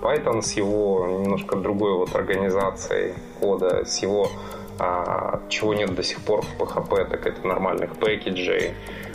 Python 0.00 0.42
с 0.42 0.52
его 0.54 1.06
немножко 1.06 1.56
другой 1.56 1.96
вот 1.96 2.14
организацией 2.14 3.14
кода, 3.40 3.84
с 3.84 4.02
его 4.02 4.28
а, 4.78 5.40
чего 5.48 5.74
нет 5.74 5.94
до 5.94 6.02
сих 6.02 6.20
пор 6.22 6.42
в 6.42 6.60
PHP, 6.60 7.08
так 7.08 7.26
это 7.26 7.46
нормальных 7.46 7.94
пэкэджей 7.96 8.72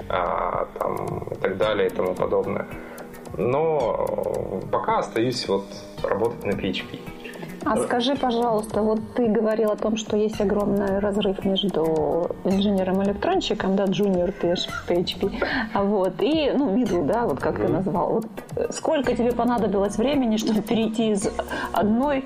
а, 0.07 0.67
там, 0.79 1.27
и 1.31 1.35
так 1.35 1.57
далее 1.57 1.87
и 1.87 1.89
тому 1.89 2.13
подобное 2.13 2.67
но 3.37 4.61
пока 4.71 4.99
остаюсь 4.99 5.47
вот 5.47 5.65
работать 6.03 6.43
на 6.43 6.51
PHP. 6.51 6.99
А 7.69 7.77
скажи, 7.77 8.15
пожалуйста, 8.15 8.81
вот 8.81 8.99
ты 9.15 9.27
говорил 9.27 9.71
о 9.71 9.75
том, 9.75 9.97
что 9.97 10.15
есть 10.15 10.39
огромный 10.39 10.99
разрыв 10.99 11.43
между 11.43 12.31
инженером-электронщиком, 12.45 13.75
да, 13.75 13.85
junior 13.85 14.33
PHP, 14.41 15.43
а 15.73 15.83
вот, 15.83 16.21
и, 16.21 16.51
ну, 16.55 16.73
middle, 16.73 17.05
да, 17.05 17.25
вот 17.25 17.39
как 17.39 17.57
ты 17.57 17.67
назвал. 17.67 18.13
Вот 18.13 18.73
сколько 18.73 19.15
тебе 19.15 19.33
понадобилось 19.33 19.97
времени, 19.97 20.37
чтобы 20.37 20.61
перейти 20.61 21.11
из 21.11 21.29
одной 21.73 22.23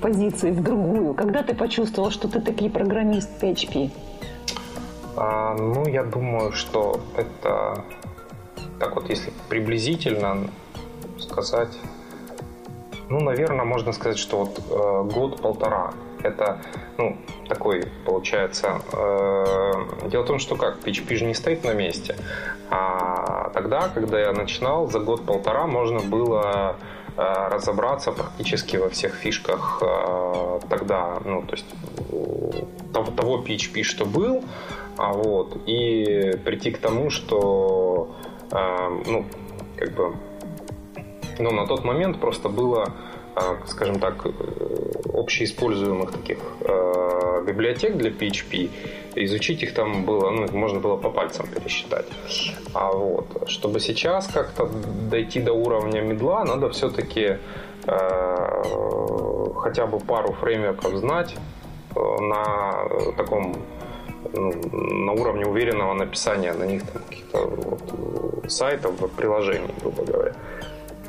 позиции 0.00 0.52
в 0.52 0.62
другую? 0.62 1.14
Когда 1.14 1.42
ты 1.42 1.54
почувствовал, 1.54 2.10
что 2.10 2.28
ты 2.28 2.40
таки 2.40 2.68
программист 2.68 3.42
PHP? 3.42 3.90
А, 5.16 5.54
ну, 5.54 5.88
я 5.88 6.04
думаю, 6.04 6.52
что 6.52 7.00
это 7.16 7.84
так 8.78 8.94
вот, 8.96 9.08
если 9.08 9.32
приблизительно 9.48 10.48
сказать, 11.18 11.76
ну, 13.08 13.20
наверное, 13.20 13.64
можно 13.64 13.92
сказать, 13.92 14.18
что 14.18 14.44
вот 14.44 14.58
э, 14.58 15.14
год-полтора. 15.14 15.92
Это, 16.22 16.60
ну, 16.96 17.16
такой, 17.48 17.84
получается... 18.06 18.80
Э, 18.92 20.08
дело 20.08 20.22
в 20.22 20.26
том, 20.26 20.38
что 20.38 20.56
как, 20.56 20.78
PHP 20.78 21.16
же 21.16 21.24
не 21.26 21.34
стоит 21.34 21.64
на 21.64 21.74
месте. 21.74 22.16
А 22.70 23.50
тогда, 23.50 23.88
когда 23.88 24.20
я 24.20 24.32
начинал, 24.32 24.90
за 24.90 25.00
год-полтора 25.00 25.66
можно 25.66 26.00
было 26.00 26.76
э, 27.16 27.48
разобраться 27.50 28.12
практически 28.12 28.76
во 28.76 28.88
всех 28.88 29.14
фишках 29.14 29.82
э, 29.82 30.60
тогда, 30.68 31.18
ну, 31.24 31.42
то 31.42 31.52
есть 31.52 31.66
того, 32.92 33.10
того 33.10 33.42
PHP, 33.42 33.82
что 33.82 34.06
был, 34.06 34.44
а 34.96 35.12
вот, 35.12 35.56
и 35.66 36.38
прийти 36.44 36.70
к 36.70 36.78
тому, 36.78 37.10
что 37.10 38.14
а, 38.50 38.88
ну, 39.06 39.24
как 39.76 39.92
бы, 39.94 40.14
ну, 41.38 41.50
на 41.50 41.66
тот 41.66 41.84
момент 41.84 42.20
просто 42.20 42.48
было, 42.48 42.92
а, 43.34 43.56
скажем 43.66 43.98
так, 44.00 44.26
э, 44.26 44.30
общеиспользуемых 45.12 46.12
таких 46.12 46.38
а, 46.60 47.42
библиотек 47.42 47.96
для 47.96 48.10
PHP. 48.10 48.70
Изучить 49.16 49.62
их 49.62 49.74
там 49.74 50.04
было, 50.04 50.30
ну, 50.30 50.46
можно 50.52 50.80
было 50.80 50.96
по 50.96 51.10
пальцам 51.10 51.46
пересчитать. 51.46 52.06
А 52.74 52.90
вот, 52.90 53.48
чтобы 53.48 53.80
сейчас 53.80 54.26
как-то 54.26 54.68
дойти 55.10 55.40
до 55.40 55.52
уровня 55.52 56.00
медла, 56.00 56.44
надо 56.44 56.68
все-таки 56.70 57.38
хотя 59.64 59.86
бы 59.86 59.98
пару 59.98 60.32
фреймворков 60.32 60.94
знать 60.96 61.34
э, 61.96 62.00
на 62.20 62.88
таком 63.16 63.56
ну, 64.32 64.52
на 64.72 65.12
уровне 65.12 65.46
уверенного 65.46 65.94
написания 65.94 66.52
на 66.52 66.64
них 66.64 66.82
там 66.92 67.02
каких-то 67.02 67.38
вот, 67.46 68.52
сайтов, 68.52 68.92
приложений, 69.16 69.74
грубо 69.80 70.04
говоря. 70.04 70.32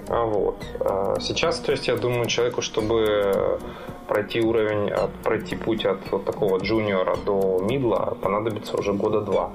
А 0.08 0.26
вот. 0.26 0.56
А 0.80 1.20
сейчас, 1.20 1.60
то 1.60 1.72
есть, 1.72 1.88
я 1.88 1.96
думаю, 1.96 2.26
человеку, 2.28 2.62
чтобы 2.62 3.60
пройти 4.08 4.42
уровень, 4.42 4.92
от, 4.92 5.12
пройти 5.24 5.56
путь 5.56 5.86
от 5.86 6.12
вот 6.12 6.26
такого 6.26 6.60
джуниора 6.60 7.16
до 7.26 7.60
мидла, 7.62 8.18
понадобится 8.22 8.78
уже 8.78 8.94
года 8.94 9.22
два. 9.22 9.52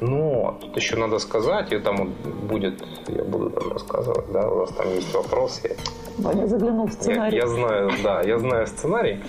Но 0.00 0.56
тут 0.60 0.76
еще 0.76 0.96
надо 0.96 1.18
сказать, 1.18 1.72
и 1.72 1.78
там 1.78 2.12
будет, 2.48 2.82
я 3.08 3.24
буду 3.24 3.50
там 3.50 3.72
рассказывать, 3.72 4.30
да, 4.32 4.48
у 4.48 4.58
вас 4.58 4.70
там 4.70 4.88
есть 4.94 5.12
вопросы. 5.14 5.76
Ваня 6.18 6.46
заглянул 6.46 6.86
в 6.86 6.92
сценарий. 6.92 7.36
Я, 7.36 7.42
я 7.42 7.48
знаю, 7.48 7.90
да, 8.02 8.22
я 8.22 8.38
знаю 8.38 8.66
сценарий. 8.66 9.20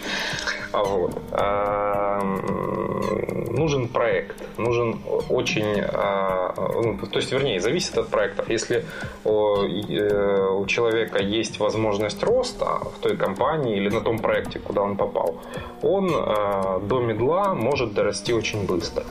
А 0.71 0.83
вот. 0.83 1.11
А, 3.59 3.61
нужен 3.61 3.87
проект, 3.87 4.57
нужен 4.57 4.99
очень, 5.29 5.81
а, 5.81 6.53
ну, 6.57 6.97
то 6.97 7.19
есть, 7.19 7.31
вернее, 7.31 7.59
зависит 7.59 7.97
от 7.97 8.07
проекта. 8.07 8.43
Если 8.47 8.85
у, 9.25 9.63
э, 9.63 10.49
у 10.51 10.65
человека 10.65 11.21
есть 11.21 11.59
возможность 11.59 12.23
роста 12.23 12.65
в 12.65 12.99
той 13.01 13.17
компании 13.17 13.77
или 13.77 13.89
на 13.89 14.01
том 14.01 14.19
проекте, 14.19 14.59
куда 14.59 14.81
он 14.81 14.95
попал, 14.95 15.35
он 15.81 16.09
а, 16.13 16.79
до 16.79 16.99
медла 16.99 17.53
может 17.53 17.93
дорасти 17.93 18.33
очень 18.33 18.65
быстро. 18.65 19.03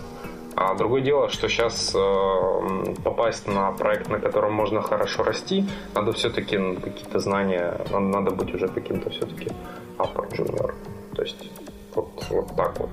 А 0.56 0.74
другое 0.74 1.02
дело, 1.02 1.28
что 1.28 1.48
сейчас 1.48 1.94
э, 1.94 2.94
попасть 3.04 3.46
на 3.46 3.70
проект, 3.72 4.10
на 4.10 4.18
котором 4.18 4.52
можно 4.52 4.82
хорошо 4.82 5.22
расти, 5.22 5.64
надо 5.94 6.12
все-таки 6.12 6.56
какие-то 6.56 7.20
знания, 7.20 7.74
надо 7.92 8.30
быть 8.30 8.54
уже 8.54 8.68
каким-то 8.68 9.10
все-таки 9.10 9.50
upper 9.98 10.28
junior. 10.32 10.74
То 11.14 11.22
есть 11.22 11.50
вот, 11.94 12.26
вот 12.30 12.56
так 12.56 12.80
вот 12.80 12.90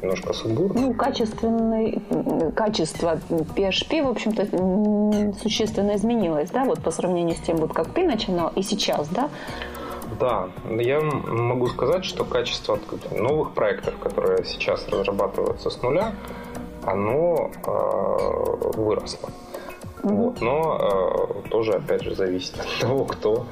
немножко 0.00 0.32
сумбурно. 0.32 0.80
Ну, 0.80 0.94
качественный, 0.94 2.02
качество 2.54 3.18
PHP, 3.28 4.02
в 4.02 4.08
общем-то, 4.08 5.32
существенно 5.40 5.96
изменилось, 5.96 6.50
да, 6.50 6.64
вот 6.64 6.82
по 6.82 6.90
сравнению 6.90 7.36
с 7.36 7.40
тем, 7.40 7.56
вот 7.56 7.72
как 7.72 7.88
ты 7.88 8.04
начинал 8.04 8.52
и 8.54 8.62
сейчас, 8.62 9.08
да? 9.08 9.28
Да, 10.20 10.48
я 10.70 11.00
могу 11.00 11.66
сказать, 11.66 12.04
что 12.04 12.24
качество 12.24 12.78
новых 13.10 13.52
проектов, 13.52 13.98
которые 13.98 14.44
сейчас 14.44 14.88
разрабатываются 14.88 15.68
с 15.68 15.82
нуля, 15.82 16.14
оно 16.84 17.50
э, 17.66 18.70
выросло. 18.76 19.30
Mm-hmm. 20.02 20.14
Вот, 20.14 20.40
но 20.40 21.42
э, 21.44 21.48
тоже, 21.48 21.72
опять 21.72 22.02
же, 22.02 22.14
зависит 22.14 22.54
от 22.60 22.80
того, 22.80 23.04
кто 23.04 23.46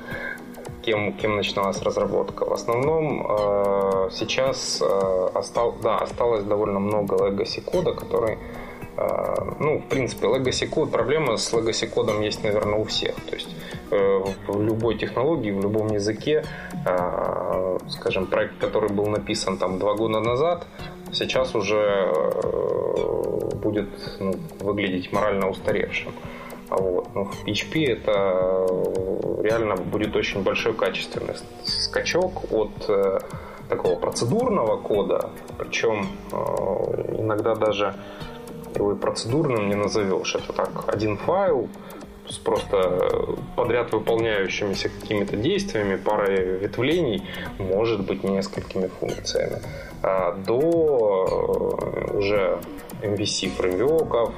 кем, 0.85 1.13
кем 1.15 1.37
начиналась 1.37 1.83
разработка. 1.83 2.45
В 2.45 2.53
основном 2.53 3.27
э, 3.29 4.09
сейчас 4.13 4.83
э, 4.83 5.29
остал, 5.35 5.75
да, 5.83 5.99
осталось 5.99 6.45
довольно 6.45 6.79
много 6.79 7.17
legacy 7.17 7.61
кода, 7.61 7.93
который 7.93 8.39
э, 8.97 9.35
ну, 9.61 9.79
в 9.79 9.89
принципе, 9.89 10.27
legacy 10.27 10.69
код, 10.69 10.91
проблема 10.91 11.37
с 11.37 11.53
legacy 11.53 11.89
кодом 11.89 12.21
есть, 12.21 12.45
наверное, 12.45 12.79
у 12.79 12.85
всех. 12.85 13.15
То 13.15 13.35
есть 13.35 13.49
э, 13.91 14.25
в 14.49 14.63
любой 14.63 14.99
технологии, 14.99 15.53
в 15.53 15.61
любом 15.61 15.89
языке, 15.89 16.45
э, 16.87 17.79
скажем, 17.89 18.27
проект, 18.27 18.59
который 18.59 18.91
был 18.91 19.07
написан 19.07 19.57
там 19.57 19.79
два 19.79 19.95
года 19.95 20.21
назад, 20.21 20.67
сейчас 21.13 21.55
уже 21.55 22.13
будет 23.63 23.89
ну, 24.21 24.35
выглядеть 24.61 25.13
морально 25.13 25.49
устаревшим. 25.49 26.13
А 26.75 26.81
вот. 26.81 27.15
Но 27.15 27.25
в 27.25 27.45
PHP 27.45 27.87
это 27.87 28.67
реально 29.43 29.77
будет 29.77 30.17
очень 30.17 30.43
большой 30.43 30.75
качественный 30.75 31.35
скачок 31.65 32.53
от 32.53 32.89
э, 32.89 33.21
такого 33.69 33.95
процедурного 33.95 34.77
кода, 34.77 35.31
причем 35.57 36.09
э, 36.33 36.37
иногда 37.21 37.55
даже 37.55 37.95
его 38.75 38.93
и 38.93 38.97
процедурным 38.97 39.69
не 39.69 39.77
назовешь. 39.77 40.35
Это 40.35 40.53
так, 40.53 40.85
один 40.89 41.17
файл 41.17 41.69
с 42.29 42.39
просто 42.39 43.37
подряд 43.55 43.93
выполняющимися 43.93 44.89
какими-то 44.89 45.37
действиями, 45.37 45.95
парой 45.95 46.59
ветвлений, 46.59 47.23
может 47.59 48.05
быть 48.05 48.25
несколькими 48.25 48.89
функциями, 48.89 49.61
а 50.03 50.33
до 50.33 51.79
э, 52.11 52.17
уже 52.17 52.59
MVC 53.01 53.51
фреймворков, 53.51 54.35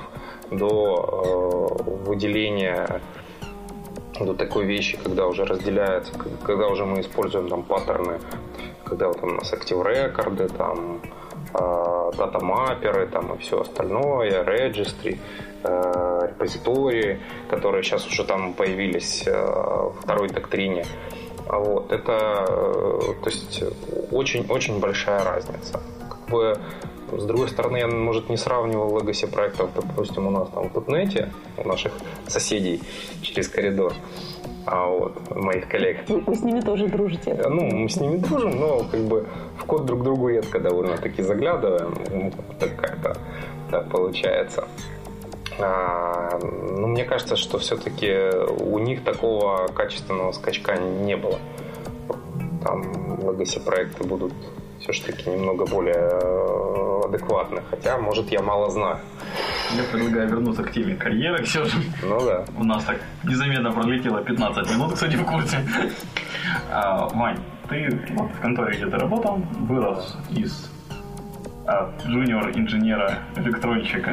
до 0.50 1.79
э, 1.79 1.83
выделения 2.09 3.00
до 4.19 4.35
такой 4.35 4.65
вещи, 4.65 4.99
когда 5.03 5.26
уже 5.26 5.45
разделяется, 5.45 6.12
когда 6.45 6.69
уже 6.69 6.85
мы 6.87 7.00
используем 7.00 7.49
там 7.49 7.62
паттерны, 7.62 8.19
когда 8.85 9.09
вот 9.09 9.23
у 9.23 9.26
нас 9.26 9.53
Active 9.53 9.85
Record, 9.85 10.57
там 10.57 11.00
датамаперы 12.17 13.07
там 13.07 13.35
и 13.35 13.38
все 13.38 13.61
остальное, 13.61 14.43
registry, 14.43 15.19
репозитории, 15.62 17.21
которые 17.49 17.83
сейчас 17.83 18.07
уже 18.07 18.25
там 18.25 18.53
появились 18.53 19.26
во 19.26 19.93
второй 20.03 20.29
доктрине. 20.29 20.85
Вот, 21.47 21.93
это 21.93 22.45
то 22.47 23.31
есть 23.31 23.62
очень-очень 24.11 24.81
большая 24.81 25.25
разница. 25.25 25.81
Как 26.09 26.29
бы 26.29 26.59
с 27.13 27.25
другой 27.25 27.49
стороны, 27.49 27.79
я, 27.79 27.89
может, 27.89 28.29
не 28.29 28.37
сравнивал 28.37 28.99
legacy 28.99 29.31
проектов, 29.31 29.71
допустим, 29.75 30.27
у 30.27 30.31
нас 30.31 30.49
там 30.49 30.69
в 30.69 30.77
.NET, 30.77 31.29
у 31.57 31.69
наших 31.69 31.93
соседей 32.27 32.83
через 33.23 33.49
коридор, 33.49 33.93
а 34.67 34.87
вот 34.87 35.35
моих 35.35 35.69
коллег. 35.69 36.09
Вы, 36.09 36.21
вы 36.21 36.35
с 36.35 36.43
ними 36.43 36.61
тоже 36.61 36.89
дружите? 36.89 37.35
Ну, 37.49 37.63
мы 37.63 37.89
с 37.89 38.01
ними 38.01 38.17
дружим, 38.17 38.59
но 38.59 38.85
как 38.91 39.01
бы 39.01 39.27
в 39.59 39.65
код 39.65 39.87
друг 39.87 40.03
другу 40.03 40.29
редко 40.29 40.59
довольно-таки 40.59 41.23
заглядываем. 41.23 41.95
Ну, 42.11 42.33
так 42.59 42.77
как-то 42.77 43.17
так 43.71 43.89
получается. 43.91 44.67
А, 45.59 46.39
ну, 46.43 46.89
мне 46.89 47.05
кажется, 47.05 47.37
что 47.37 47.59
все-таки 47.59 48.13
у 48.61 48.79
них 48.79 49.05
такого 49.05 49.69
качественного 49.69 50.33
скачка 50.33 50.77
не 50.77 51.17
было. 51.17 51.39
Там 52.63 52.83
legacy 53.21 53.65
проекты 53.65 54.05
будут 54.05 54.33
все-таки 54.81 55.31
немного 55.31 55.67
более 55.67 56.65
адекватны. 57.07 57.63
Хотя, 57.71 57.99
может, 57.99 58.31
я 58.31 58.43
мало 58.43 58.71
знаю. 58.71 58.99
Я 59.77 59.83
предлагаю 59.85 60.29
вернуться 60.29 60.63
к 60.63 60.73
теме 60.73 60.95
карьеры 60.95 61.45
все 61.45 61.65
же. 61.65 61.79
Ну 62.03 62.21
да. 62.25 62.45
У 62.57 62.65
нас 62.65 62.85
так 62.85 62.99
незаметно 63.25 63.73
пролетело 63.73 64.23
15 64.23 64.71
минут, 64.71 64.95
кстати, 64.95 65.17
в 65.17 65.25
курсе. 65.25 65.59
А, 66.71 67.09
Вань, 67.09 67.39
ты 67.69 67.89
вот 68.11 68.31
в 68.31 68.41
конторе, 68.41 68.77
где 68.77 68.87
ты 68.87 68.97
работал, 68.97 69.41
вырос 69.61 70.17
из 70.31 70.71
а, 71.67 71.93
джуниор-инженера, 72.07 73.19
электронщика. 73.37 74.11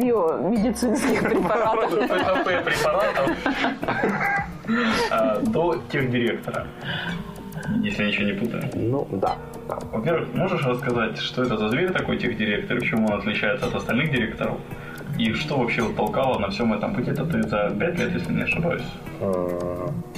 Биомедицинских 0.00 1.22
препаратов. 1.22 1.90
ПП 1.90 2.64
препаратов. 2.64 3.30
А, 5.10 5.40
до 5.40 5.82
техдиректора 5.90 6.66
если 7.82 8.02
я 8.02 8.08
ничего 8.08 8.24
не 8.24 8.32
путаю. 8.32 8.64
Ну, 8.74 9.06
да. 9.12 9.36
да. 9.68 9.78
Во-первых, 9.92 10.34
можешь 10.34 10.64
рассказать, 10.64 11.18
что 11.18 11.42
это 11.42 11.56
за 11.56 11.68
зверь 11.68 11.92
такой 11.92 12.18
техдиректор, 12.18 12.80
чем 12.82 13.04
он 13.06 13.12
отличается 13.12 13.66
от 13.66 13.74
остальных 13.74 14.10
директоров? 14.10 14.58
И 15.18 15.32
что 15.32 15.56
вообще 15.56 15.82
вот 15.82 15.96
толкало 15.96 16.38
на 16.38 16.48
всем 16.50 16.74
этом 16.74 16.94
пути? 16.94 17.10
Это 17.10 17.24
ты 17.24 17.42
за 17.42 17.70
5 17.70 17.98
лет, 17.98 18.12
если 18.12 18.32
не 18.32 18.42
ошибаюсь? 18.42 18.84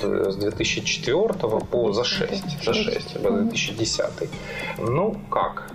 С 0.02 0.36
2004 0.36 1.34
по 1.70 1.92
за 1.92 2.04
6. 2.04 2.64
За 2.64 2.74
6, 2.74 3.22
по 3.22 3.30
2010. 3.30 4.30
Ну, 4.78 5.16
как? 5.30 5.70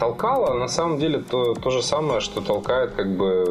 толкало, 0.00 0.54
на 0.54 0.68
самом 0.68 0.98
деле 0.98 1.18
то, 1.18 1.54
то 1.54 1.70
же 1.70 1.82
самое, 1.82 2.20
что 2.20 2.40
толкает 2.40 2.94
как 2.94 3.16
бы 3.16 3.44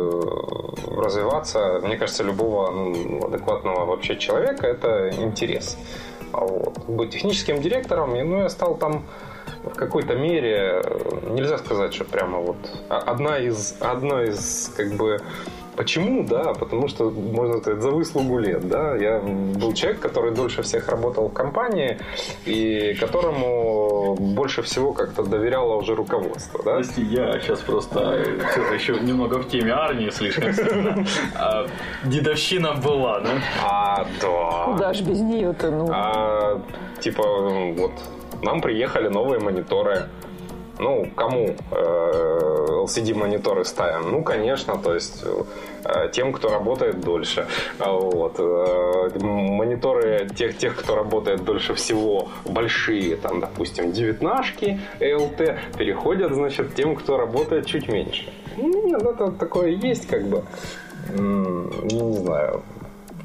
развиваться, 0.98 1.80
мне 1.84 1.96
кажется, 1.96 2.24
любого 2.24 2.72
ну, 2.72 3.28
адекватного 3.28 3.86
вообще 3.86 4.18
человека, 4.18 4.68
это 4.68 5.12
интерес. 5.12 5.78
А 6.32 6.40
вот. 6.42 6.78
Быть 6.88 7.12
техническим 7.12 7.62
директором, 7.62 8.16
и, 8.16 8.24
ну, 8.24 8.40
я 8.40 8.50
стал 8.50 8.76
там 8.76 9.06
в 9.64 9.76
какой-то 9.76 10.16
мере, 10.16 10.82
нельзя 11.30 11.58
сказать, 11.58 11.94
что 11.94 12.06
прямо 12.06 12.40
вот 12.40 12.58
одна 12.88 13.38
из, 13.40 13.76
одна 13.82 14.24
из 14.24 14.72
как 14.76 14.94
бы 14.94 15.22
Почему? 15.80 16.26
Да, 16.26 16.54
потому 16.56 16.90
что, 16.90 17.10
можно 17.10 17.60
сказать, 17.60 17.82
за 17.82 17.92
выслугу 17.92 18.38
лет. 18.38 18.68
Да? 18.68 18.98
Я 18.98 19.20
был 19.20 19.72
человек, 19.72 20.02
который 20.02 20.36
дольше 20.36 20.62
всех 20.62 20.90
работал 20.90 21.30
в 21.30 21.34
компании 21.34 21.98
и 22.46 22.98
которому 23.00 23.89
больше 24.16 24.62
всего 24.62 24.94
как-то 24.94 25.24
доверяло 25.24 25.76
уже 25.76 25.96
руководство. 25.96 26.62
Да? 26.64 26.76
Прости, 26.76 27.02
я 27.02 27.40
сейчас 27.40 27.60
просто 27.60 28.24
что-то 28.52 28.74
еще 28.74 29.00
немного 29.00 29.40
в 29.40 29.50
теме 29.50 29.72
армии 29.72 30.10
слишком 30.10 30.54
сильно. 30.54 31.06
А, 31.36 31.68
дедовщина 32.04 32.74
была, 32.76 33.20
да? 33.22 33.30
А, 33.64 34.06
да. 34.22 34.64
Куда 34.66 34.94
ж 34.94 35.02
без 35.02 35.20
нее-то? 35.20 35.72
Ну? 35.72 35.90
А, 35.92 36.62
типа, 37.00 37.24
вот, 37.78 37.92
нам 38.42 38.62
приехали 38.62 39.08
новые 39.08 39.40
мониторы 39.40 40.10
ну, 40.80 41.10
кому 41.16 41.56
э, 41.72 42.68
LCD-мониторы 42.86 43.66
ставим? 43.66 44.12
Ну, 44.12 44.24
конечно, 44.24 44.78
то 44.78 44.94
есть 44.94 45.24
э, 45.84 46.10
тем, 46.14 46.32
кто 46.32 46.50
работает 46.50 47.02
дольше. 47.02 47.48
Вот. 47.78 48.36
Э, 48.40 49.10
мониторы 49.20 50.30
тех, 50.36 50.58
тех, 50.58 50.78
кто 50.78 50.96
работает 50.96 51.44
дольше 51.44 51.74
всего, 51.74 52.30
большие, 52.46 53.18
там, 53.18 53.42
допустим, 53.42 53.92
девятнашки 53.92 54.80
LT, 55.00 55.78
переходят, 55.78 56.34
значит, 56.34 56.76
тем, 56.76 56.96
кто 56.96 57.18
работает 57.18 57.66
чуть 57.66 57.90
меньше. 57.90 58.32
Ну, 58.58 58.88
нет, 58.88 59.02
это 59.02 59.32
такое 59.32 59.70
есть, 59.72 60.08
как 60.08 60.24
бы. 60.28 60.44
Не 61.10 62.14
знаю, 62.18 62.64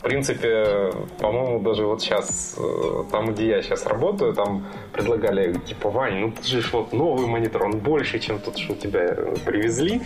принципе, 0.04 0.92
по-моему, 1.18 1.60
даже 1.60 1.86
вот 1.86 2.02
сейчас, 2.02 2.56
э, 2.58 3.04
там, 3.10 3.32
где 3.32 3.48
я 3.48 3.62
сейчас 3.62 3.86
работаю, 3.86 4.34
там 4.34 4.66
предлагали, 4.92 5.54
типа, 5.54 5.90
Вань, 5.90 6.16
ну 6.16 6.30
ты 6.30 6.44
же 6.44 6.62
вот 6.72 6.92
новый 6.92 7.26
монитор, 7.26 7.64
он 7.64 7.78
больше, 7.78 8.18
чем 8.18 8.38
тот, 8.38 8.58
что 8.58 8.74
у 8.74 8.76
тебя 8.76 9.16
привезли. 9.44 10.02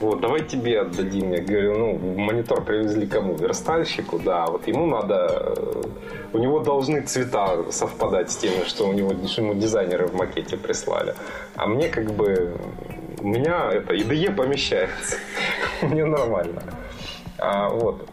Вот, 0.00 0.20
давай 0.20 0.42
тебе 0.42 0.80
отдадим. 0.80 1.32
Я 1.32 1.42
говорю, 1.42 1.78
ну, 1.78 1.98
монитор 2.16 2.64
привезли 2.64 3.06
кому? 3.06 3.34
Верстальщику, 3.34 4.18
да. 4.18 4.46
Вот 4.46 4.66
ему 4.66 4.86
надо... 4.86 5.54
Э, 5.56 5.82
у 6.32 6.38
него 6.38 6.60
должны 6.60 7.02
цвета 7.02 7.70
совпадать 7.70 8.30
с 8.30 8.36
теми, 8.36 8.64
что 8.66 8.88
у 8.88 8.92
него 8.92 9.12
что 9.28 9.42
ему 9.42 9.54
дизайнеры 9.54 10.06
в 10.06 10.14
макете 10.14 10.56
прислали. 10.56 11.14
А 11.54 11.66
мне 11.66 11.88
как 11.88 12.10
бы... 12.12 12.56
У 13.20 13.28
меня 13.28 13.70
это 13.72 13.94
IDE 13.94 14.34
помещается. 14.34 15.16
Мне 15.82 16.04
нормально. 16.04 16.62
А, 17.38 17.68
вот 17.68 18.06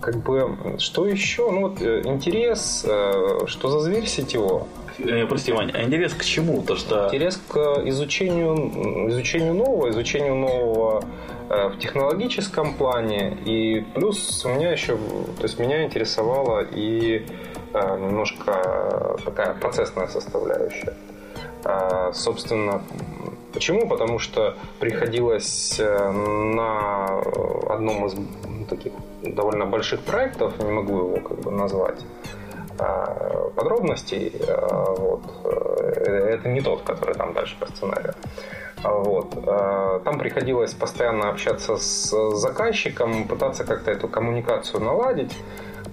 как 0.00 0.16
бы, 0.16 0.76
что 0.78 1.06
еще? 1.06 1.50
Ну, 1.50 1.68
вот 1.68 1.80
э, 1.80 2.02
интерес, 2.04 2.84
э, 2.88 3.46
что 3.46 3.68
за 3.68 3.80
зверь 3.80 4.06
сетевого? 4.06 4.66
Э, 4.98 5.26
прости, 5.26 5.52
Вань, 5.52 5.70
а 5.74 5.82
интерес 5.82 6.14
к 6.14 6.24
чему? 6.24 6.62
То, 6.62 6.76
что... 6.76 7.06
Интерес 7.06 7.40
к 7.48 7.56
изучению, 7.86 9.08
изучению 9.10 9.54
нового, 9.54 9.90
изучению 9.90 10.34
нового 10.34 11.04
в 11.48 11.78
технологическом 11.78 12.74
плане. 12.74 13.38
И 13.46 13.84
плюс 13.94 14.44
у 14.44 14.50
меня 14.50 14.70
еще, 14.70 14.96
то 14.96 15.44
есть 15.44 15.58
меня 15.58 15.84
интересовала 15.84 16.60
и 16.60 17.24
немножко 17.72 19.16
такая 19.24 19.54
процессная 19.54 20.08
составляющая. 20.08 20.94
Собственно, 22.12 22.82
почему? 23.52 23.88
Потому 23.88 24.18
что 24.18 24.56
приходилось 24.78 25.78
на 25.78 27.20
одном 27.68 28.06
из 28.06 28.14
таких 28.68 28.92
довольно 29.22 29.66
больших 29.66 30.00
проектов, 30.00 30.58
не 30.58 30.70
могу 30.70 30.98
его 30.98 31.16
как 31.20 31.40
бы 31.40 31.50
назвать 31.50 32.00
а, 32.78 33.50
подробностей. 33.56 34.32
А, 34.46 34.94
вот. 34.94 35.22
Э, 35.44 36.34
это 36.34 36.48
не 36.48 36.60
тот, 36.60 36.82
который 36.82 37.14
там 37.14 37.32
дальше 37.32 37.56
по 37.58 37.66
сценарию. 37.66 38.14
А, 38.82 38.94
вот. 38.94 39.34
Там 40.04 40.18
приходилось 40.18 40.74
постоянно 40.74 41.30
общаться 41.30 41.76
с 41.76 42.36
заказчиком, 42.36 43.26
пытаться 43.26 43.64
как-то 43.64 43.90
эту 43.90 44.08
коммуникацию 44.08 44.82
наладить. 44.82 45.36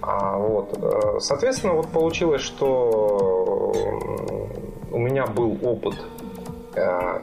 Вот. 0.00 0.78
Э, 0.78 1.18
соответственно, 1.20 1.72
вот 1.72 1.88
получилось, 1.88 2.42
что 2.42 3.72
у 4.92 4.98
меня 4.98 5.26
был 5.26 5.58
опыт 5.62 5.96
Э, 6.20 6.25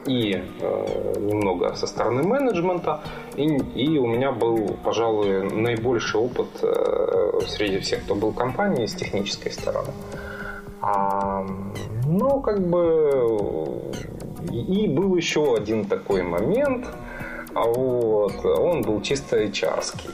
и 0.06 0.42
э, 0.60 1.14
немного 1.18 1.74
со 1.74 1.86
стороны 1.86 2.22
менеджмента, 2.22 3.00
и, 3.36 3.44
и 3.44 3.98
у 3.98 4.06
меня 4.06 4.32
был, 4.32 4.76
пожалуй, 4.82 5.50
наибольший 5.50 6.20
опыт 6.20 6.48
э, 6.62 7.40
среди 7.46 7.78
всех, 7.78 8.02
кто 8.04 8.14
был 8.14 8.30
в 8.30 8.34
компании 8.34 8.86
с 8.86 8.94
технической 8.94 9.52
стороны. 9.52 9.90
А, 10.80 11.46
ну, 12.06 12.40
как 12.40 12.60
бы... 12.60 13.80
И 14.50 14.88
был 14.88 15.16
еще 15.16 15.56
один 15.56 15.86
такой 15.86 16.22
момент, 16.22 16.86
а 17.54 17.62
вот, 17.62 18.44
он 18.44 18.82
был 18.82 19.00
чисто 19.00 19.42
hr 19.42 19.80
-ский. 19.80 20.10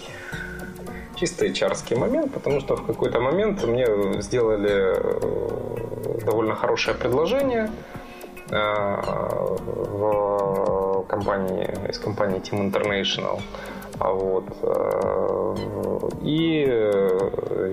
Чисто 1.16 1.46
hr 1.46 1.98
момент, 1.98 2.33
потому 2.33 2.61
что 2.61 2.76
в 2.76 2.87
какой-то 2.87 3.20
момент 3.20 3.64
мне 3.64 3.87
сделали 4.20 4.94
довольно 6.24 6.55
хорошее 6.55 6.96
предложение– 6.96 7.70
Э, 7.81 7.99
в 8.50 10.10
компании, 11.08 11.68
из 11.88 11.98
компании 11.98 12.40
Team 12.40 12.70
International. 12.70 13.40
А 13.98 14.12
вот. 14.12 14.44
Э, 14.62 15.54
и 16.22 16.62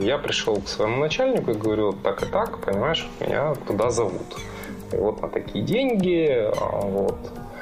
я 0.05 0.17
пришел 0.17 0.55
к 0.57 0.67
своему 0.67 0.97
начальнику 0.97 1.51
и 1.51 1.53
говорю, 1.53 1.93
так 1.93 2.23
и 2.23 2.25
так, 2.25 2.59
понимаешь, 2.59 3.09
меня 3.19 3.53
туда 3.67 3.89
зовут. 3.89 4.37
И 4.91 4.97
вот 4.97 5.21
на 5.21 5.29
такие 5.29 5.63
деньги, 5.63 6.49
а 6.59 6.81
вот. 6.81 7.17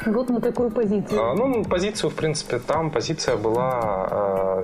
Вот 0.06 0.30
на 0.30 0.42
такую 0.42 0.72
позицию. 0.72 1.22
А, 1.22 1.34
ну, 1.34 1.64
позицию, 1.64 2.10
в 2.10 2.16
принципе, 2.16 2.60
там 2.60 2.92
позиция 2.92 3.38
была 3.38 4.62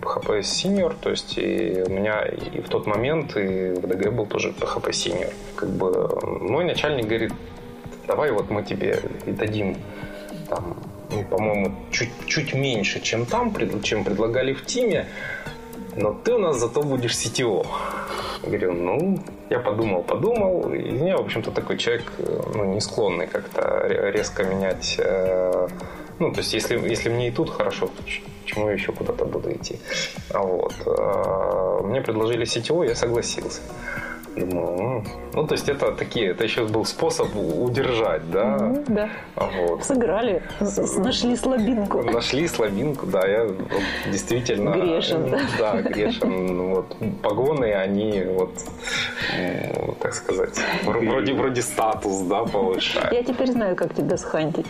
PHP 0.00 0.30
э, 0.30 0.40
Senior, 0.40 0.94
то 1.00 1.10
есть 1.10 1.38
и 1.38 1.84
у 1.86 1.90
меня 1.90 2.24
и 2.24 2.60
в 2.60 2.68
тот 2.68 2.86
момент 2.86 3.36
и 3.36 3.72
в 3.72 3.86
ДГ 3.86 4.12
был 4.12 4.26
тоже 4.26 4.50
PHP 4.50 4.90
Senior. 4.90 5.32
Как 5.56 5.68
бы 5.68 6.18
мой 6.40 6.64
начальник 6.64 7.06
говорит, 7.06 7.32
давай 8.06 8.30
вот 8.30 8.50
мы 8.50 8.62
тебе 8.62 9.00
дадим 9.26 9.76
там, 10.48 10.76
ну, 11.10 11.24
по-моему, 11.24 11.74
чуть, 11.90 12.10
чуть 12.26 12.54
меньше, 12.54 13.00
чем 13.00 13.26
там, 13.26 13.54
чем 13.82 14.04
предлагали 14.04 14.52
в 14.52 14.64
Тиме, 14.66 15.06
но 15.96 16.12
ты 16.12 16.34
у 16.34 16.38
нас 16.38 16.58
зато 16.58 16.82
будешь 16.82 17.12
CTO. 17.12 17.66
Говорю, 18.42 18.72
ну, 18.72 19.18
я 19.50 19.58
подумал, 19.58 20.02
подумал. 20.02 20.72
И 20.72 21.06
я, 21.06 21.16
в 21.16 21.20
общем-то, 21.20 21.50
такой 21.50 21.76
человек, 21.76 22.12
ну, 22.54 22.64
не 22.64 22.80
склонный 22.80 23.26
как-то 23.26 23.86
резко 23.86 24.42
менять. 24.44 24.96
Э, 24.98 25.68
ну, 26.18 26.32
то 26.32 26.38
есть, 26.38 26.54
если, 26.54 26.76
если 26.88 27.10
мне 27.10 27.28
и 27.28 27.30
тут 27.30 27.50
хорошо, 27.50 27.88
почему 28.42 28.68
я 28.68 28.72
еще 28.72 28.92
куда-то 28.92 29.24
буду 29.24 29.52
идти? 29.52 29.78
А 30.30 30.40
вот. 30.40 30.74
Э, 30.86 31.86
мне 31.86 32.00
предложили 32.00 32.44
CTO, 32.44 32.88
я 32.88 32.94
согласился. 32.94 33.60
Думаю, 34.36 35.04
ну, 35.34 35.46
то 35.46 35.54
есть 35.54 35.68
это 35.68 35.92
такие, 35.92 36.30
это 36.30 36.44
еще 36.44 36.64
был 36.64 36.84
способ 36.84 37.28
удержать, 37.36 38.30
да? 38.30 38.56
Ну, 38.58 38.84
да. 38.88 39.10
Вот. 39.36 39.84
Сыграли, 39.84 40.42
нашли 40.60 41.36
слабинку. 41.36 42.02
Нашли 42.02 42.48
слабинку, 42.48 43.06
да, 43.06 43.26
я 43.26 43.44
вот, 43.44 43.56
действительно... 44.10 44.70
Грешен, 44.70 45.30
да? 45.30 45.40
Да, 45.58 45.82
грешен. 45.82 46.70
Вот, 46.70 46.96
погоны, 47.22 47.74
они 47.74 48.22
вот, 48.22 48.54
ну, 49.76 49.96
так 50.00 50.14
сказать, 50.14 50.58
вроде, 50.84 51.34
вроде 51.34 51.60
статус, 51.62 52.20
да, 52.20 52.44
повышают. 52.52 53.12
Я 53.12 53.22
теперь 53.22 53.52
знаю, 53.52 53.76
как 53.76 53.94
тебя 53.94 54.16
схантить. 54.16 54.66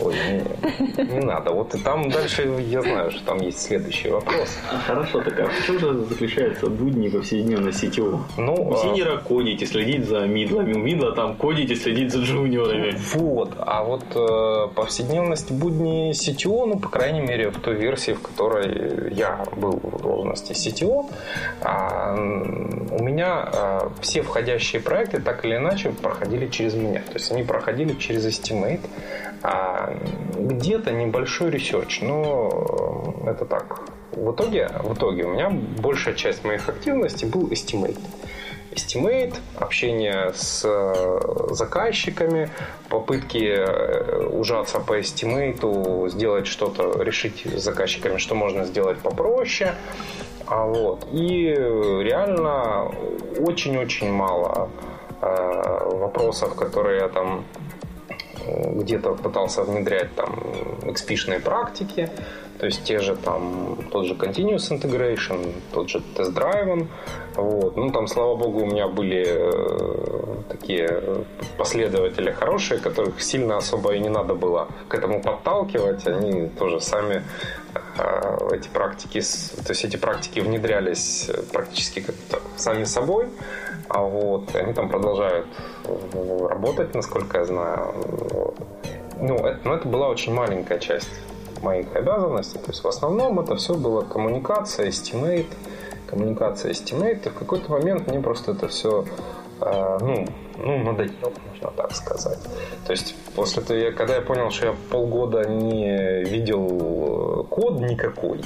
Ой, 0.00 0.14
не, 0.14 1.04
не 1.04 1.20
надо. 1.20 1.50
Вот 1.50 1.74
и 1.74 1.78
там 1.78 2.08
дальше 2.08 2.48
я 2.68 2.82
знаю, 2.82 3.10
что 3.10 3.24
там 3.24 3.40
есть 3.40 3.60
следующий 3.60 4.10
вопрос. 4.10 4.56
А, 4.70 4.78
хорошо, 4.78 5.20
так 5.22 5.40
а 5.40 5.46
в 5.48 5.66
чем 5.66 5.78
же 5.78 6.04
заключается 6.04 6.68
будни 6.68 7.08
повседневной 7.08 7.72
сетевого? 7.72 8.22
Ну, 8.36 8.54
у 8.54 8.74
а... 8.74 8.76
синера 8.76 9.16
кодить 9.16 9.62
и 9.62 9.66
следить 9.66 10.06
за 10.06 10.20
мидлами, 10.20 10.74
у 10.74 10.78
мидла 10.78 11.12
там 11.14 11.34
кодить 11.34 11.70
и 11.70 11.74
следить 11.74 12.12
за 12.12 12.20
джуниорами. 12.20 12.96
Вот. 13.14 13.54
А 13.58 13.82
вот 13.82 14.04
э, 14.14 14.74
повседневность 14.74 15.50
будни 15.50 16.12
CTO, 16.12 16.66
ну, 16.66 16.78
по 16.78 16.88
крайней 16.88 17.20
мере, 17.20 17.50
в 17.50 17.58
той 17.58 17.74
версии, 17.74 18.12
в 18.12 18.22
которой 18.22 19.12
я 19.12 19.44
был 19.56 19.80
в 19.82 20.00
должности 20.00 20.52
CTO, 20.52 21.10
э, 21.60 22.94
у 22.94 23.02
меня 23.02 23.48
э, 23.52 23.80
все 24.00 24.22
входящие 24.22 24.80
проекты 24.80 25.20
так 25.20 25.44
или 25.44 25.56
иначе 25.56 25.90
проходили 25.90 26.46
через 26.46 26.74
меня. 26.74 27.00
То 27.00 27.14
есть 27.14 27.32
они 27.32 27.42
проходили 27.42 27.94
через 27.94 28.24
estimate. 28.26 28.80
А 29.42 29.94
где-то 30.36 30.92
небольшой 30.92 31.50
ресерч, 31.50 32.00
но 32.00 33.24
э, 33.24 33.30
это 33.30 33.44
так. 33.44 33.80
В 34.12 34.32
итоге, 34.32 34.68
в 34.82 34.94
итоге 34.94 35.24
у 35.24 35.28
меня 35.28 35.50
большая 35.50 36.14
часть 36.14 36.44
моих 36.44 36.68
активностей 36.68 37.28
был 37.28 37.46
estimate. 37.48 37.98
Estimate, 38.72 39.34
общение 39.56 40.32
с 40.34 40.64
э, 40.64 41.54
заказчиками, 41.54 42.50
попытки 42.88 43.38
э, 43.38 44.26
ужаться 44.26 44.80
по 44.80 44.98
estimate, 44.98 46.08
сделать 46.08 46.46
что-то, 46.46 47.00
решить 47.02 47.46
с 47.46 47.62
заказчиками, 47.62 48.18
что 48.18 48.34
можно 48.34 48.64
сделать 48.64 48.98
попроще. 48.98 49.74
А 50.46 50.64
вот. 50.64 51.06
И 51.12 51.54
реально 52.02 52.90
очень-очень 53.38 54.10
мало 54.10 54.70
вопросов, 55.20 56.54
которые 56.54 57.00
я 57.00 57.08
там 57.08 57.44
где-то 58.78 59.14
пытался 59.14 59.62
внедрять 59.62 60.14
там 60.14 60.34
XP-шные 60.82 61.40
практики, 61.40 62.10
то 62.58 62.66
есть 62.66 62.84
те 62.84 62.98
же 62.98 63.16
там, 63.16 63.78
тот 63.90 64.06
же 64.06 64.14
Continuous 64.14 64.70
Integration, 64.70 65.54
тот 65.72 65.88
же 65.88 66.02
Test 66.16 66.34
Driven, 66.34 66.88
вот. 67.36 67.76
Ну, 67.76 67.90
там, 67.92 68.08
слава 68.08 68.34
богу, 68.34 68.62
у 68.62 68.66
меня 68.66 68.88
были 68.88 69.24
э, 69.28 70.42
такие 70.48 71.24
последователи 71.56 72.32
хорошие, 72.32 72.80
которых 72.80 73.22
сильно 73.22 73.58
особо 73.58 73.94
и 73.94 74.00
не 74.00 74.08
надо 74.08 74.34
было 74.34 74.68
к 74.88 74.94
этому 74.94 75.22
подталкивать, 75.22 76.06
они 76.06 76.48
тоже 76.48 76.80
сами 76.80 77.22
эти 78.52 78.68
практики, 78.68 79.20
то 79.20 79.70
есть 79.70 79.84
эти 79.84 79.96
практики 79.96 80.40
внедрялись 80.40 81.30
практически 81.52 82.00
как-то 82.00 82.40
сами 82.56 82.84
собой, 82.84 83.28
а 83.88 84.02
вот 84.02 84.54
они 84.54 84.72
там 84.72 84.88
продолжают 84.88 85.46
работать, 86.48 86.94
насколько 86.94 87.38
я 87.38 87.44
знаю. 87.44 87.94
Ну, 89.20 89.36
это, 89.36 89.60
но 89.64 89.74
это 89.74 89.88
была 89.88 90.08
очень 90.08 90.32
маленькая 90.32 90.78
часть 90.78 91.08
моих 91.62 91.94
обязанностей. 91.94 92.58
То 92.58 92.70
есть 92.70 92.84
в 92.84 92.88
основном 92.88 93.40
это 93.40 93.56
все 93.56 93.74
было 93.74 94.02
коммуникация, 94.02 94.88
estimate, 94.88 95.46
коммуникация, 96.06 96.72
estimate. 96.72 97.26
И 97.26 97.28
в 97.30 97.34
какой-то 97.34 97.70
момент 97.72 98.06
мне 98.06 98.20
просто 98.20 98.52
это 98.52 98.68
все 98.68 99.04
э, 99.04 99.06
ну, 99.60 100.26
ну, 100.58 100.78
надоело, 100.84 101.32
можно 101.50 101.70
так 101.76 101.94
сказать. 101.94 102.38
То 102.86 102.92
есть 102.92 103.14
после 103.34 103.62
того, 103.62 103.80
когда 103.96 104.16
я 104.16 104.20
понял, 104.20 104.50
что 104.50 104.66
я 104.66 104.74
полгода 104.90 105.48
не 105.48 106.24
видел 106.24 107.46
код 107.50 107.80
никакой, 107.80 108.40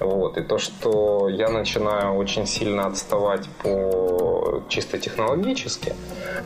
вот, 0.00 0.38
и 0.38 0.42
то, 0.42 0.58
что 0.58 1.28
я 1.28 1.48
начинаю 1.48 2.14
очень 2.14 2.46
сильно 2.46 2.86
отставать 2.86 3.48
по 3.62 4.62
чисто 4.68 4.98
технологически, 4.98 5.94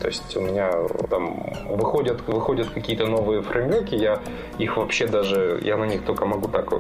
то 0.01 0.09
есть 0.09 0.37
у 0.37 0.41
меня 0.41 0.73
там 1.11 1.55
выходят, 1.69 2.27
выходят 2.27 2.69
какие-то 2.71 3.07
новые 3.07 3.43
фреймворки, 3.43 3.95
я 3.95 4.21
их 4.59 4.77
вообще 4.77 5.07
даже, 5.07 5.61
я 5.63 5.77
на 5.77 5.85
них 5.85 6.05
только 6.05 6.27
могу 6.27 6.49
так 6.49 6.73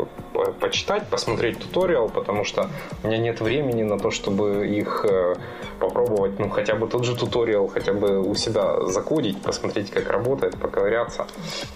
почитать, 0.60 1.08
посмотреть 1.08 1.58
туториал, 1.58 2.08
потому 2.08 2.44
что 2.44 2.68
у 3.02 3.06
меня 3.06 3.18
нет 3.18 3.40
времени 3.40 3.82
на 3.82 3.98
то, 3.98 4.10
чтобы 4.10 4.66
их 4.68 5.04
э, 5.08 5.34
попробовать, 5.80 6.38
ну, 6.38 6.48
хотя 6.48 6.74
бы 6.74 6.86
тот 6.86 7.04
же 7.04 7.16
туториал, 7.16 7.68
хотя 7.68 7.92
бы 7.92 8.20
у 8.20 8.34
себя 8.34 8.86
закодить, 8.86 9.40
посмотреть, 9.42 9.90
как 9.90 10.10
работает, 10.10 10.56
поковыряться. 10.58 11.26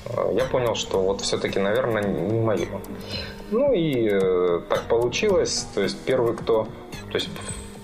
Э, 0.06 0.32
я 0.34 0.44
понял, 0.44 0.74
что 0.74 1.00
вот 1.00 1.20
все-таки, 1.20 1.58
наверное, 1.58 2.02
не 2.02 2.40
мое. 2.40 2.68
Ну 3.50 3.72
и 3.72 4.08
э, 4.10 4.60
так 4.68 4.82
получилось, 4.82 5.66
то 5.74 5.82
есть 5.82 5.98
первый, 6.04 6.36
кто... 6.36 6.66
То 7.10 7.18
есть 7.18 7.28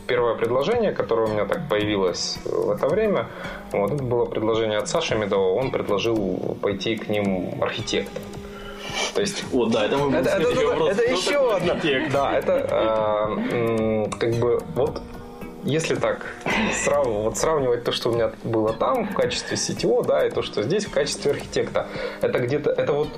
первое 0.08 0.34
предложение, 0.34 0.92
которое 0.92 1.28
у 1.28 1.30
меня 1.30 1.44
так 1.44 1.68
появилось 1.68 2.38
в 2.44 2.70
это 2.70 2.88
время, 2.88 3.28
вот, 3.72 3.92
это 3.92 4.02
было 4.02 4.24
предложение 4.24 4.78
от 4.78 4.88
Саши 4.88 5.14
Медова. 5.14 5.52
Он 5.52 5.70
предложил 5.70 6.56
пойти 6.60 6.96
к 6.96 7.08
ним 7.08 7.62
архитектом. 7.62 8.22
То 9.14 9.20
есть, 9.20 9.44
вот, 9.52 9.70
да, 9.70 9.84
это, 9.84 9.98
мы 9.98 10.16
это, 10.16 10.30
это, 10.30 10.48
это, 10.50 10.84
это 10.84 11.02
еще 11.12 11.54
одно. 11.54 11.74
Да, 12.12 12.32
это 12.36 12.52
э, 12.70 14.10
как 14.18 14.34
бы 14.34 14.60
вот 14.74 15.00
если 15.64 15.96
так 15.96 16.24
срав, 16.72 17.06
вот 17.06 17.36
сравнивать 17.36 17.84
то, 17.84 17.92
что 17.92 18.10
у 18.10 18.14
меня 18.14 18.32
было 18.44 18.72
там 18.72 19.06
в 19.06 19.14
качестве 19.14 19.56
CTO, 19.56 20.06
да, 20.06 20.26
и 20.26 20.30
то, 20.30 20.42
что 20.42 20.62
здесь 20.62 20.86
в 20.86 20.90
качестве 20.90 21.32
architect'а, 21.32 21.88
это 22.22 22.38
где-то, 22.38 22.70
это 22.70 22.92
вот 22.92 23.08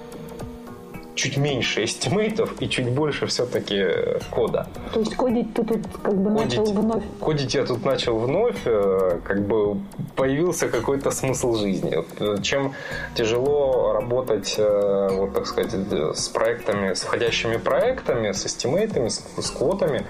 чуть 1.20 1.37
меньше 1.37 1.85
estimate'ов 1.84 2.62
и 2.62 2.68
чуть 2.68 2.88
больше 2.90 3.26
все-таки 3.26 3.85
кода. 4.30 4.66
То 4.94 5.00
есть 5.00 5.14
кодить 5.16 5.52
ты 5.52 5.62
тут 5.64 5.87
как 6.02 6.16
бы 6.16 6.35
кодить, 6.35 6.59
начал 6.59 6.72
вновь? 6.72 7.02
Кодить 7.20 7.54
я 7.54 7.66
тут 7.66 7.85
начал 7.85 8.18
вновь, 8.18 8.56
э, 8.64 9.20
как 9.22 9.46
бы 9.46 9.76
появился 10.16 10.68
какой-то 10.68 11.11
смысл 11.11 11.54
жизни. 11.56 11.92
Э, 12.20 12.40
чем 12.42 12.72
тяжело 13.14 13.92
работать, 13.92 14.54
э, 14.56 15.09
вот 15.12 15.35
так 15.35 15.46
сказать, 15.46 15.72
с 16.16 16.28
проектами, 16.28 16.94
с 16.94 17.02
входящими 17.02 17.59
проектами, 17.59 18.33
с 18.33 18.46
эстимейтами, 18.46 19.09
с, 19.09 19.22
с 19.37 19.50
квотами, 19.50 20.06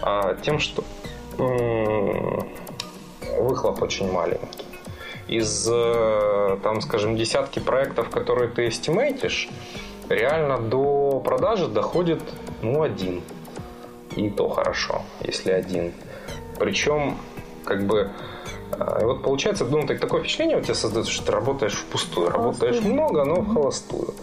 а 0.00 0.36
тем, 0.42 0.60
что 0.60 0.84
выхлоп 3.38 3.82
очень 3.82 4.12
маленький. 4.12 4.66
Из, 5.28 5.64
там, 6.62 6.80
скажем, 6.82 7.16
десятки 7.16 7.58
проектов, 7.58 8.10
которые 8.10 8.48
ты 8.50 8.68
эстимейтишь, 8.68 9.48
реально 10.14 10.58
до 10.58 11.20
продажи 11.24 11.68
доходит 11.68 12.22
ну, 12.62 12.82
один. 12.82 13.22
И 14.16 14.28
то 14.30 14.48
хорошо, 14.48 15.02
если 15.20 15.50
один. 15.50 15.92
Причем, 16.58 17.16
как 17.64 17.86
бы, 17.86 18.10
э, 18.72 19.04
вот 19.04 19.22
получается, 19.22 19.64
ну, 19.64 19.86
так, 19.86 20.00
такое 20.00 20.20
впечатление 20.20 20.58
у 20.58 20.60
тебя 20.60 20.74
создается, 20.74 21.12
что 21.12 21.26
ты 21.26 21.32
работаешь 21.32 21.74
впустую. 21.74 22.30
Работаешь 22.30 22.80
много, 22.80 23.24
но 23.24 23.36
в 23.36 23.52
холостую. 23.52 24.14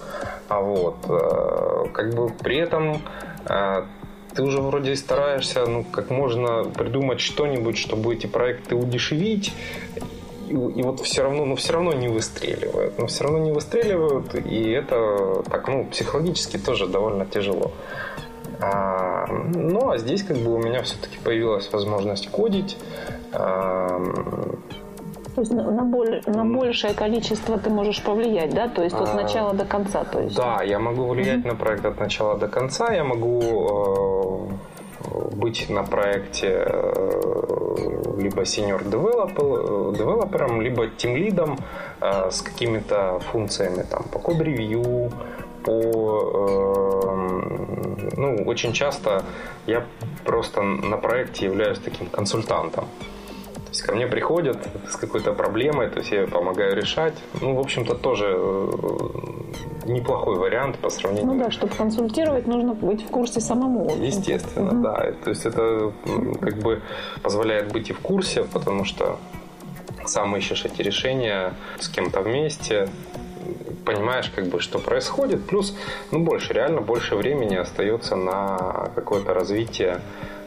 А 0.47 0.61
вот, 0.61 0.97
э, 1.07 1.89
как 1.93 2.13
бы 2.13 2.29
при 2.29 2.57
этом 2.57 3.01
э, 3.45 3.83
ты 4.35 4.43
уже 4.43 4.61
вроде 4.61 4.95
стараешься, 4.95 5.65
ну, 5.65 5.83
как 5.83 6.09
можно 6.09 6.63
придумать 6.63 7.19
что-нибудь, 7.19 7.77
чтобы 7.77 8.13
эти 8.13 8.27
проекты 8.27 8.75
удешевить, 8.75 9.53
и, 10.49 10.79
и 10.79 10.83
вот 10.83 10.99
все 11.01 11.23
равно, 11.23 11.45
ну, 11.45 11.55
все 11.55 11.73
равно 11.73 11.93
не 11.93 12.07
выстреливают. 12.07 12.97
Но 12.97 13.07
все 13.07 13.23
равно 13.23 13.39
не 13.39 13.51
выстреливают, 13.51 14.35
и 14.35 14.71
это 14.71 15.43
так, 15.49 15.67
ну, 15.67 15.85
психологически 15.85 16.57
тоже 16.57 16.87
довольно 16.87 17.25
тяжело. 17.25 17.71
А, 18.61 19.25
ну, 19.55 19.91
а 19.91 19.97
здесь 19.97 20.23
как 20.23 20.37
бы 20.37 20.53
у 20.53 20.57
меня 20.57 20.81
все-таки 20.83 21.17
появилась 21.23 21.71
возможность 21.71 22.29
кодить. 22.29 22.77
А, 23.31 24.01
то 25.35 25.41
есть 25.41 25.53
на, 25.53 25.83
боль, 25.83 26.21
на 26.25 26.43
большее 26.43 26.93
количество 26.93 27.57
ты 27.57 27.69
можешь 27.69 28.03
повлиять, 28.03 28.53
да? 28.53 28.67
То 28.67 28.83
есть 28.83 28.95
от 28.95 29.09
а, 29.09 29.13
начала 29.13 29.53
до 29.53 29.63
конца. 29.63 30.03
То 30.03 30.19
есть. 30.19 30.35
Да, 30.35 30.61
я 30.63 30.79
могу 30.79 31.05
влиять 31.07 31.39
mm-hmm. 31.39 31.47
на 31.47 31.55
проект 31.55 31.85
от 31.85 31.99
начала 31.99 32.37
до 32.37 32.47
конца. 32.49 32.91
Я 32.91 33.05
могу 33.05 34.49
э, 35.05 35.35
быть 35.35 35.69
на 35.69 35.83
проекте 35.83 36.65
э, 36.65 37.28
либо 38.17 38.41
senior 38.43 38.83
девелопером, 39.97 40.61
либо 40.61 40.87
тим 40.87 41.15
лидом 41.15 41.57
с 42.01 42.41
какими-то 42.41 43.19
функциями 43.31 43.83
там, 43.83 44.03
по 44.03 44.19
код-ревью, 44.19 45.11
по... 45.63 47.15
Ну, 48.17 48.43
очень 48.45 48.73
часто 48.73 49.23
я 49.67 49.85
просто 50.25 50.61
на 50.61 50.97
проекте 50.97 51.45
являюсь 51.45 51.79
таким 51.79 52.07
консультантом. 52.07 52.85
То 53.69 53.73
есть 53.73 53.81
ко 53.83 53.93
мне 53.93 54.07
приходят 54.07 54.57
с 54.89 54.95
какой-то 54.95 55.31
проблемой, 55.31 55.89
то 55.89 55.99
есть 55.99 56.11
я 56.11 56.25
помогаю 56.25 56.75
решать. 56.75 57.13
Ну, 57.39 57.53
в 57.53 57.59
общем-то, 57.59 57.93
тоже 57.93 58.25
э, 58.35 58.69
неплохой 59.85 60.39
вариант 60.39 60.79
по 60.79 60.89
сравнению... 60.89 61.33
Ну 61.33 61.39
да, 61.39 61.51
чтобы 61.51 61.75
консультировать, 61.75 62.47
нужно 62.47 62.73
быть 62.73 63.03
в 63.03 63.11
курсе 63.11 63.41
самому. 63.41 63.95
Естественно, 63.95 64.71
угу. 64.71 64.81
да. 64.81 65.11
То 65.23 65.29
есть 65.29 65.45
это 65.45 65.93
как 66.41 66.55
бы 66.55 66.81
позволяет 67.21 67.71
быть 67.71 67.91
и 67.91 67.93
в 67.93 67.99
курсе, 67.99 68.43
потому 68.43 68.85
что 68.85 69.19
сам 70.05 70.35
ищешь 70.35 70.65
эти 70.65 70.81
решения 70.81 71.53
с 71.79 71.89
кем-то 71.89 72.21
вместе, 72.21 72.89
понимаешь, 73.85 74.31
как 74.35 74.47
бы, 74.47 74.59
что 74.59 74.79
происходит. 74.79 75.45
Плюс, 75.45 75.75
ну, 76.11 76.23
больше, 76.23 76.53
реально 76.53 76.81
больше 76.81 77.15
времени 77.15 77.55
остается 77.55 78.15
на 78.15 78.89
какое-то 78.95 79.35
развитие 79.35 80.01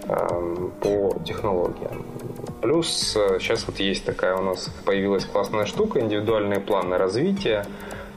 по 0.07 1.17
технологиям. 1.25 2.05
Плюс 2.61 3.17
сейчас 3.39 3.67
вот 3.67 3.79
есть 3.81 4.05
такая 4.05 4.37
у 4.37 4.43
нас 4.43 4.71
появилась 4.85 5.25
классная 5.25 5.65
штука, 5.67 6.01
индивидуальные 6.01 6.61
планы 6.61 6.99
развития, 6.99 7.65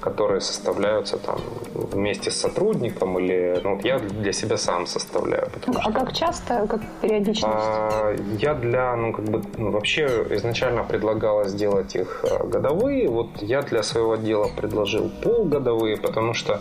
которые 0.05 0.39
составляются 0.39 1.17
там 1.17 1.39
вместе 1.73 2.29
с 2.29 2.35
сотрудником 2.35 3.17
или 3.17 3.59
ну, 3.63 3.75
вот 3.75 3.85
я 3.85 3.97
для 3.97 4.33
себя 4.33 4.57
сам 4.57 4.85
составляю. 4.85 5.49
А 5.67 5.81
что, 5.81 5.91
как 5.91 6.13
часто, 6.13 6.67
как 6.67 6.81
периодичность? 7.01 7.43
А, 7.47 8.15
я 8.39 8.53
для, 8.53 8.95
ну 8.95 9.13
как 9.13 9.25
бы 9.25 9.41
ну, 9.57 9.71
вообще 9.71 10.05
изначально 10.29 10.83
предлагала 10.83 11.45
сделать 11.45 11.95
их 11.95 12.23
э, 12.23 12.47
годовые, 12.47 13.09
вот 13.09 13.41
я 13.41 13.61
для 13.61 13.81
своего 13.81 14.13
отдела 14.13 14.47
предложил 14.55 15.09
полугодовые, 15.23 15.97
потому 15.97 16.33
что 16.33 16.53
э, 16.53 16.59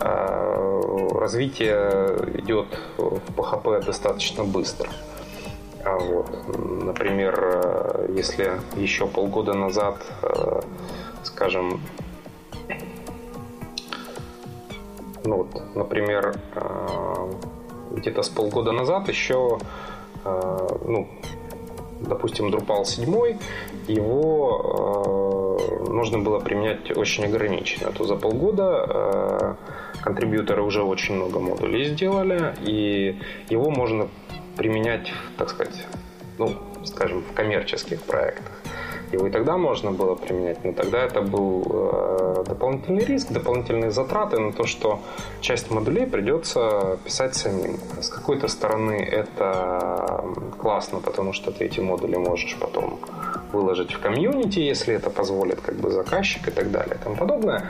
развитие 0.00 2.16
идет 2.38 2.66
в 2.96 3.20
PHP 3.36 3.84
достаточно 3.84 4.44
быстро. 4.44 4.88
А 5.84 5.98
вот, 5.98 6.30
например, 6.84 7.38
э, 7.42 8.14
если 8.14 8.60
еще 8.76 9.06
полгода 9.06 9.54
назад, 9.54 9.96
э, 10.22 10.60
скажем, 11.22 11.80
ну 15.24 15.36
вот, 15.36 15.74
например, 15.74 16.34
э, 16.54 17.32
где-то 17.92 18.22
с 18.22 18.28
полгода 18.28 18.72
назад 18.72 19.08
еще, 19.08 19.58
ну, 20.24 21.08
допустим, 22.00 22.54
Drupal 22.54 22.84
7, 22.84 23.38
его 23.88 25.58
нужно 25.88 26.18
было 26.18 26.40
применять 26.40 26.96
очень 26.96 27.24
ограниченно. 27.24 27.90
То 27.90 28.04
за 28.04 28.16
полгода 28.16 29.56
контрибьюторы 30.02 30.62
уже 30.62 30.82
очень 30.82 31.16
много 31.16 31.40
модулей 31.40 31.84
сделали, 31.84 32.54
и 32.62 33.18
его 33.48 33.70
можно 33.70 34.08
применять, 34.56 35.12
так 35.36 35.50
сказать, 35.50 35.86
ну, 36.38 36.54
скажем, 36.84 37.22
в 37.22 37.34
коммерческих 37.34 38.02
проектах. 38.02 38.60
Его 39.12 39.26
и 39.26 39.30
тогда 39.30 39.56
можно 39.56 39.90
было 39.90 40.14
применять, 40.14 40.64
но 40.64 40.72
тогда 40.72 41.02
это 41.02 41.20
был 41.20 41.66
э, 41.68 42.44
дополнительный 42.46 43.04
риск, 43.04 43.32
дополнительные 43.32 43.90
затраты 43.90 44.38
на 44.38 44.52
то, 44.52 44.66
что 44.66 45.00
часть 45.40 45.70
модулей 45.70 46.06
придется 46.06 46.98
писать 47.04 47.34
самим. 47.34 47.78
С 48.00 48.08
какой-то 48.08 48.46
стороны 48.46 49.02
это 49.02 50.24
классно, 50.58 51.00
потому 51.00 51.32
что 51.32 51.50
ты 51.50 51.64
эти 51.64 51.80
модули 51.80 52.16
можешь 52.16 52.56
потом 52.60 53.00
выложить 53.52 53.92
в 53.92 54.00
комьюнити, 54.00 54.58
если 54.60 54.94
это 54.94 55.10
позволит 55.10 55.60
как 55.60 55.76
бы 55.76 55.90
заказчик 55.90 56.48
и 56.48 56.50
так 56.50 56.70
далее 56.70 56.96
и 57.00 57.04
тому 57.04 57.16
подобное. 57.16 57.64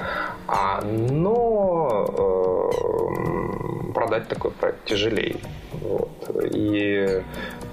А, 0.47 0.81
но 0.83 2.07
э, 2.19 3.93
продать 3.93 4.29
такой 4.29 4.51
проект 4.51 4.85
тяжелее. 4.85 5.37
Вот. 5.83 6.11
И 6.55 7.23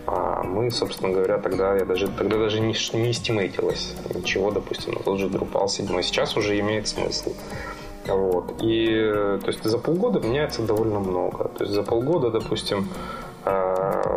а 0.05 0.41
мы, 0.43 0.71
собственно 0.71 1.11
говоря, 1.11 1.37
тогда 1.37 1.75
я 1.75 1.83
даже 1.83 2.07
тогда 2.07 2.37
даже 2.37 2.61
не, 2.61 2.73
не 2.93 3.13
стимейтилось 3.13 3.93
ничего, 4.15 4.51
допустим, 4.51 4.93
на 4.93 4.99
тот 4.99 5.19
же 5.19 5.27
Drupal 5.27 5.67
7. 5.67 6.01
Сейчас 6.01 6.37
уже 6.37 6.57
имеет 6.59 6.87
смысл. 6.87 7.33
Вот. 8.07 8.55
И 8.61 8.85
то 9.43 9.47
есть 9.47 9.63
за 9.63 9.77
полгода 9.77 10.19
меняется 10.19 10.61
довольно 10.61 10.99
много. 10.99 11.49
То 11.49 11.63
есть 11.65 11.73
за 11.73 11.83
полгода, 11.83 12.31
допустим, 12.31 12.87
а, 13.43 14.16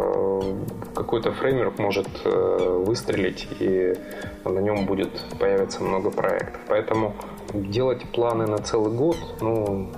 какой-то 0.95 1.33
фреймворк 1.33 1.79
может 1.79 2.09
э, 2.25 2.83
выстрелить, 2.85 3.49
и 3.59 3.95
на 4.45 4.59
нем 4.59 4.87
будет 4.87 5.11
появиться 5.39 5.83
много 5.83 6.11
проектов. 6.11 6.61
Поэтому 6.69 7.15
делать 7.53 8.03
планы 8.13 8.47
на 8.47 8.59
целый 8.59 8.93
год, 8.93 9.17
ну, 9.41 9.89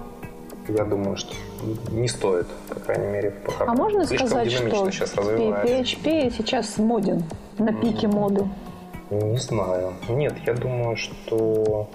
я 0.68 0.84
думаю, 0.84 1.16
что 1.16 1.34
не 1.90 2.08
стоит, 2.08 2.46
по 2.68 2.76
крайней 2.76 3.08
мере, 3.08 3.30
в 3.30 3.48
PHP. 3.48 3.64
А 3.66 3.74
можно 3.74 4.04
Слишком 4.06 4.28
сказать, 4.28 4.52
что 4.52 4.90
сейчас 4.90 5.14
PHP 5.14 6.32
сейчас 6.36 6.78
моден, 6.78 7.24
на 7.58 7.72
пике 7.72 8.08
моды? 8.08 8.46
Не 9.10 9.36
знаю. 9.36 9.94
Нет, 10.08 10.34
я 10.46 10.54
думаю, 10.54 10.96
что... 10.96 11.88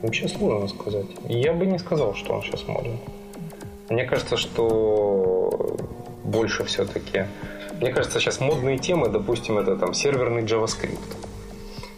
Вообще 0.00 0.26
сложно 0.26 0.68
сказать. 0.68 1.06
Я 1.28 1.52
бы 1.52 1.66
не 1.66 1.78
сказал, 1.78 2.14
что 2.14 2.34
он 2.34 2.42
сейчас 2.42 2.66
моден. 2.66 2.98
Мне 3.88 4.04
кажется, 4.04 4.36
что 4.36 5.76
больше 6.24 6.64
все-таки... 6.64 7.26
Мне 7.82 7.92
кажется, 7.92 8.20
сейчас 8.20 8.38
модные 8.38 8.78
темы, 8.78 9.08
допустим, 9.08 9.58
это 9.58 9.76
там 9.76 9.92
серверный 9.92 10.42
JavaScript. 10.42 11.00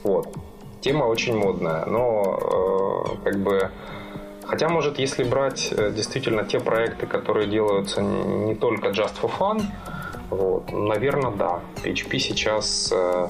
Вот. 0.03 0.35
Тема 0.81 1.05
очень 1.05 1.37
модная, 1.37 1.85
но 1.85 3.15
э, 3.23 3.25
как 3.25 3.39
бы 3.39 3.71
Хотя, 4.47 4.69
может, 4.69 4.99
если 4.99 5.25
брать 5.25 5.73
э, 5.73 5.91
действительно 5.91 6.45
те 6.45 6.61
проекты, 6.61 7.07
которые 7.07 7.49
делаются 7.49 8.01
не 8.03 8.55
только 8.55 8.89
just 8.89 9.15
for 9.21 9.31
fun, 9.39 9.63
вот, 10.31 10.73
наверное, 10.73 11.33
да. 11.33 11.61
PHP 11.83 12.19
сейчас 12.19 12.91
э, 12.91 13.29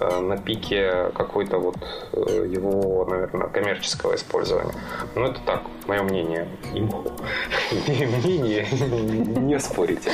э, 0.00 0.20
на 0.20 0.38
пике 0.38 1.10
какой-то 1.14 1.58
вот 1.58 1.76
его, 2.12 3.06
наверное, 3.10 3.48
коммерческого 3.48 4.14
использования. 4.14 4.74
Но 5.14 5.26
это 5.26 5.40
так, 5.44 5.62
мое 5.90 6.02
мнение. 6.10 6.46
Имхо. 6.72 7.10
Мнение 7.88 8.66
не 8.70 9.58
спорите. 9.58 10.10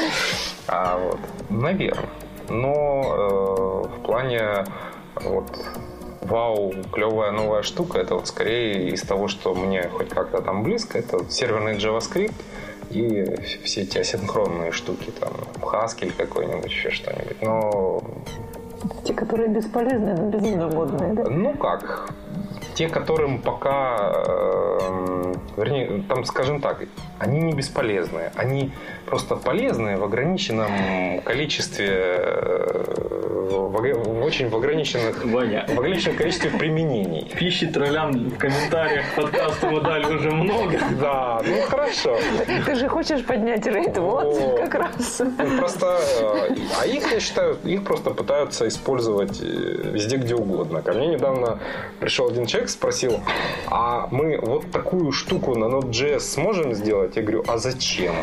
А, 0.66 0.98
вот, 0.98 1.20
наверное. 1.50 2.08
Но 2.48 3.84
э, 3.88 3.96
в 3.96 4.02
плане 4.02 4.64
вот, 5.16 5.50
вау, 6.22 6.72
клевая 6.92 7.32
новая 7.32 7.62
штука, 7.62 7.98
это 7.98 8.14
вот 8.14 8.28
скорее 8.28 8.90
из 8.90 9.02
того, 9.02 9.28
что 9.28 9.54
мне 9.54 9.88
хоть 9.88 10.08
как-то 10.10 10.40
там 10.40 10.62
близко, 10.62 10.98
это 10.98 11.28
серверный 11.28 11.76
JavaScript 11.76 12.34
и 12.90 13.34
все 13.64 13.82
эти 13.82 13.98
асинхронные 13.98 14.70
штуки, 14.70 15.10
там, 15.18 15.32
Haskell 15.60 16.12
какой-нибудь, 16.16 16.70
еще 16.70 16.90
что-нибудь. 16.90 17.42
Но 17.42 18.00
те, 19.04 19.12
которые 19.12 19.48
бесполезны, 19.48 20.14
но 20.14 20.30
безумно 20.30 20.68
модные, 20.68 21.14
да? 21.14 21.24
Ну 21.28 21.54
как, 21.54 22.10
те, 22.76 22.88
которым 22.88 23.38
пока, 23.38 24.12
э, 24.26 25.34
вернее, 25.56 26.04
там, 26.08 26.24
скажем 26.24 26.60
так, 26.60 26.82
они 27.18 27.40
не 27.40 27.54
бесполезные, 27.54 28.30
они 28.34 28.70
просто 29.06 29.36
полезные 29.36 29.96
в 29.96 30.04
ограниченном 30.04 31.22
количестве, 31.22 31.88
э, 31.88 32.94
в, 33.50 33.70
в 33.70 34.22
очень 34.22 34.50
в 34.50 34.56
ограниченных, 34.56 35.24
Ваня. 35.24 35.64
в 35.68 35.78
ограниченном 35.78 36.16
количестве 36.16 36.50
применений. 36.50 37.32
Пищи 37.38 37.66
троллям 37.66 38.12
в 38.12 38.36
комментариях 38.36 39.06
подкасту 39.14 39.70
мы 39.70 39.80
дали 39.80 40.14
уже 40.14 40.30
много. 40.30 40.78
Да, 41.00 41.40
ну 41.46 41.62
хорошо. 41.62 42.18
Ты 42.66 42.74
же 42.74 42.88
хочешь 42.88 43.24
поднять 43.24 43.66
рейд, 43.66 43.96
вот, 43.96 44.58
как 44.60 44.74
раз. 44.74 45.20
Ну, 45.20 45.58
просто, 45.58 45.98
э, 46.20 46.56
а 46.80 46.86
их, 46.86 47.10
я 47.10 47.20
считаю, 47.20 47.56
их 47.64 47.84
просто 47.84 48.10
пытаются 48.10 48.68
использовать 48.68 49.40
э, 49.40 49.44
везде, 49.44 50.16
где 50.16 50.34
угодно. 50.34 50.82
Ко 50.82 50.92
мне 50.92 51.06
недавно 51.06 51.58
пришел 52.00 52.28
один 52.28 52.44
человек, 52.46 52.65
спросил, 52.70 53.20
а 53.68 54.08
мы 54.10 54.38
вот 54.38 54.70
такую 54.70 55.12
штуку 55.12 55.54
на 55.56 55.66
Node.js 55.66 56.20
сможем 56.20 56.74
сделать? 56.74 57.16
Я 57.16 57.22
говорю, 57.22 57.44
а 57.46 57.58
зачем? 57.58 58.14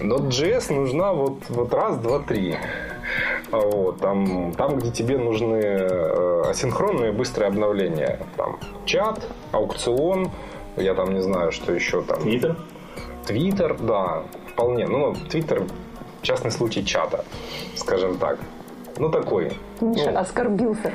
Node.js 0.00 0.72
нужна 0.72 1.12
вот, 1.12 1.38
вот 1.48 1.72
раз, 1.72 1.98
два, 1.98 2.20
три. 2.20 2.56
Вот, 3.50 4.00
там, 4.00 4.52
там, 4.54 4.78
где 4.78 4.90
тебе 4.90 5.18
нужны 5.18 5.56
э, 5.56 6.42
асинхронные 6.48 7.12
быстрые 7.12 7.48
обновления. 7.48 8.20
Там 8.36 8.58
чат, 8.84 9.20
аукцион, 9.52 10.30
я 10.76 10.94
там 10.94 11.14
не 11.14 11.20
знаю, 11.20 11.52
что 11.52 11.72
еще 11.72 12.02
там. 12.02 12.20
Твиттер? 12.22 12.56
Твиттер, 13.26 13.78
да, 13.78 14.24
вполне. 14.52 14.86
Ну, 14.86 15.14
Твиттер 15.30 15.64
частный 16.22 16.50
случай 16.50 16.84
чата, 16.84 17.24
скажем 17.76 18.18
так. 18.18 18.38
Ну, 18.96 19.10
такой. 19.10 19.52
Миша 19.80 20.10
Ну, 20.10 20.18
оскорбился. 20.18 20.92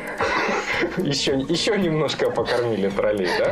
Еще, 0.98 1.39
еще 1.50 1.78
немножко 1.78 2.30
покормили 2.30 2.89
троллей, 2.89 3.28
да? 3.38 3.52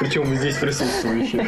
Причем 0.00 0.34
здесь 0.34 0.56
присутствующие. 0.56 1.46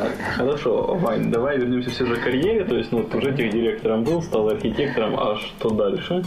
А, 0.00 0.36
Хорошо, 0.36 0.94
Вань, 0.94 1.30
давай 1.30 1.58
вернемся 1.58 1.90
все 1.90 2.06
же 2.06 2.16
к 2.16 2.24
карьере. 2.24 2.64
То 2.64 2.76
есть, 2.76 2.92
ну, 2.92 3.04
ты 3.04 3.18
уже 3.18 3.32
директором 3.32 4.04
был, 4.04 4.22
стал 4.22 4.48
архитектором, 4.48 5.18
а 5.18 5.36
что 5.36 5.70
дальше? 5.70 6.24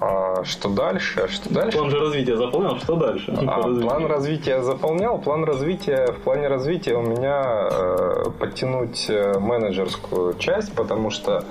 А 0.00 0.42
что 0.44 0.70
дальше? 0.70 1.28
Что 1.28 1.52
дальше? 1.52 1.76
План 1.76 1.90
же 1.90 1.98
развития 2.00 2.36
заполнял, 2.36 2.78
что 2.78 2.96
дальше? 2.96 3.32
А, 3.36 3.62
развитию. 3.62 3.82
план 3.82 4.06
развития 4.06 4.62
заполнял. 4.62 5.18
План 5.18 5.44
развития, 5.44 6.06
в 6.12 6.22
плане 6.22 6.48
развития 6.48 6.94
у 6.94 7.02
меня 7.02 7.68
э, 7.70 8.30
подтянуть 8.38 9.10
э, 9.10 9.38
менеджерскую 9.38 10.38
часть, 10.38 10.74
потому 10.74 11.10
что 11.10 11.38
а, 11.38 11.44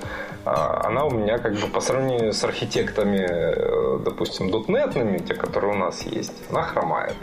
она 0.44 1.04
у 1.04 1.10
меня 1.10 1.38
как 1.38 1.54
бы 1.54 1.66
по 1.66 1.80
сравнению 1.80 2.32
с 2.32 2.42
архитектами, 2.44 3.18
э, 3.28 3.98
допустим, 4.04 4.50
дотнетными, 4.50 5.18
те, 5.18 5.34
которые 5.34 5.74
у 5.74 5.76
нас 5.76 6.02
есть, 6.02 6.32
она 6.50 6.62
хромает. 6.62 7.14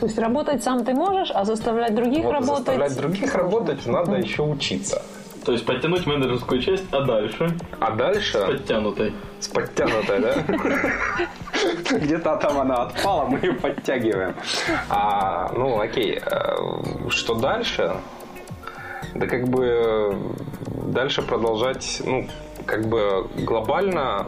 То 0.00 0.06
есть 0.06 0.18
работать 0.18 0.62
сам 0.64 0.84
ты 0.84 0.92
можешь, 0.92 1.30
а 1.32 1.44
заставлять 1.44 1.94
других 1.94 2.24
Вот, 2.24 2.32
работать... 2.32 2.56
заставлять 2.58 2.96
других 2.96 3.34
работать 3.34 3.86
надо 3.86 4.16
еще 4.16 4.42
учиться. 4.42 5.02
То 5.44 5.52
есть 5.52 5.66
подтянуть 5.66 6.06
менеджерскую 6.06 6.60
часть, 6.62 6.84
а 6.90 7.02
дальше? 7.02 7.54
А 7.78 7.90
дальше 7.92 8.44
Подтянутой. 8.46 9.12
с 9.40 9.48
подтянутой, 9.48 10.18
да? 10.20 10.34
Где-то 11.98 12.36
там 12.36 12.58
она 12.60 12.74
отпала, 12.84 13.26
мы 13.26 13.38
ее 13.40 13.52
подтягиваем. 13.52 14.34
А, 14.88 15.50
ну, 15.54 15.78
окей. 15.80 16.18
э, 16.18 16.56
Что 17.10 17.34
дальше? 17.34 17.94
Да 19.14 19.26
как 19.26 19.46
бы 19.48 19.64
э, 19.66 20.12
дальше 20.86 21.22
продолжать, 21.22 22.00
ну, 22.04 22.26
как 22.66 22.86
бы 22.86 23.28
глобально 23.36 24.26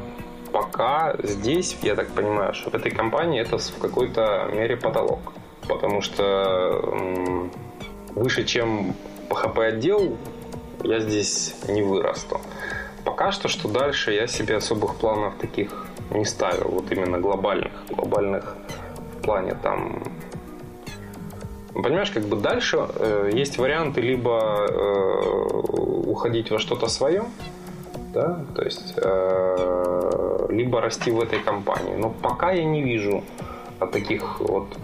пока 0.53 1.15
здесь, 1.23 1.77
я 1.83 1.95
так 1.95 2.09
понимаю, 2.09 2.55
что 2.55 2.71
в 2.71 2.75
этой 2.75 2.91
компании 2.91 3.41
это 3.41 3.59
в 3.59 3.79
какой-то 3.79 4.49
мере 4.53 4.77
потолок. 4.77 5.33
Потому 5.69 6.01
что 6.01 7.51
выше, 8.15 8.45
чем 8.45 8.95
PHP 9.29 9.65
отдел, 9.67 10.17
я 10.85 11.01
здесь 11.01 11.55
не 11.69 11.83
вырасту. 11.83 12.41
Пока 13.05 13.33
что, 13.33 13.49
что 13.49 13.69
дальше, 13.69 14.13
я 14.13 14.27
себе 14.27 14.57
особых 14.57 14.97
планов 14.97 15.35
таких 15.37 15.87
не 16.11 16.25
ставил, 16.25 16.69
вот 16.71 16.91
именно 16.93 17.19
глобальных. 17.19 17.73
Глобальных 17.91 18.57
в 19.19 19.23
плане 19.23 19.55
там... 19.63 20.03
Понимаешь, 21.75 22.11
как 22.11 22.25
бы 22.25 22.37
дальше 22.37 22.79
э, 22.79 23.31
есть 23.35 23.59
варианты 23.59 24.01
либо 24.01 24.67
э, 24.69 25.47
уходить 26.07 26.51
во 26.51 26.59
что-то 26.59 26.89
свое, 26.89 27.25
да, 28.17 28.41
то 28.55 28.65
есть 28.65 28.95
э, 28.97 30.47
либо 30.49 30.81
расти 30.81 31.11
в 31.11 31.21
этой 31.21 31.39
компании. 31.39 31.97
Но 31.97 32.11
пока 32.11 32.51
я 32.51 32.65
не 32.65 32.83
вижу 32.83 33.23
а, 33.79 33.87
таких 33.87 34.41
вот 34.41 34.79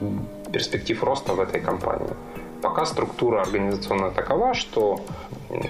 перспектив 0.53 1.03
роста 1.03 1.33
в 1.33 1.41
этой 1.41 1.61
компании. 1.61 2.15
Пока 2.63 2.85
структура 2.85 3.41
организационная 3.41 4.11
такова, 4.11 4.55
что 4.55 5.01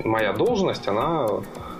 моя 0.04 0.32
должность, 0.32 0.88
она, 0.88 1.26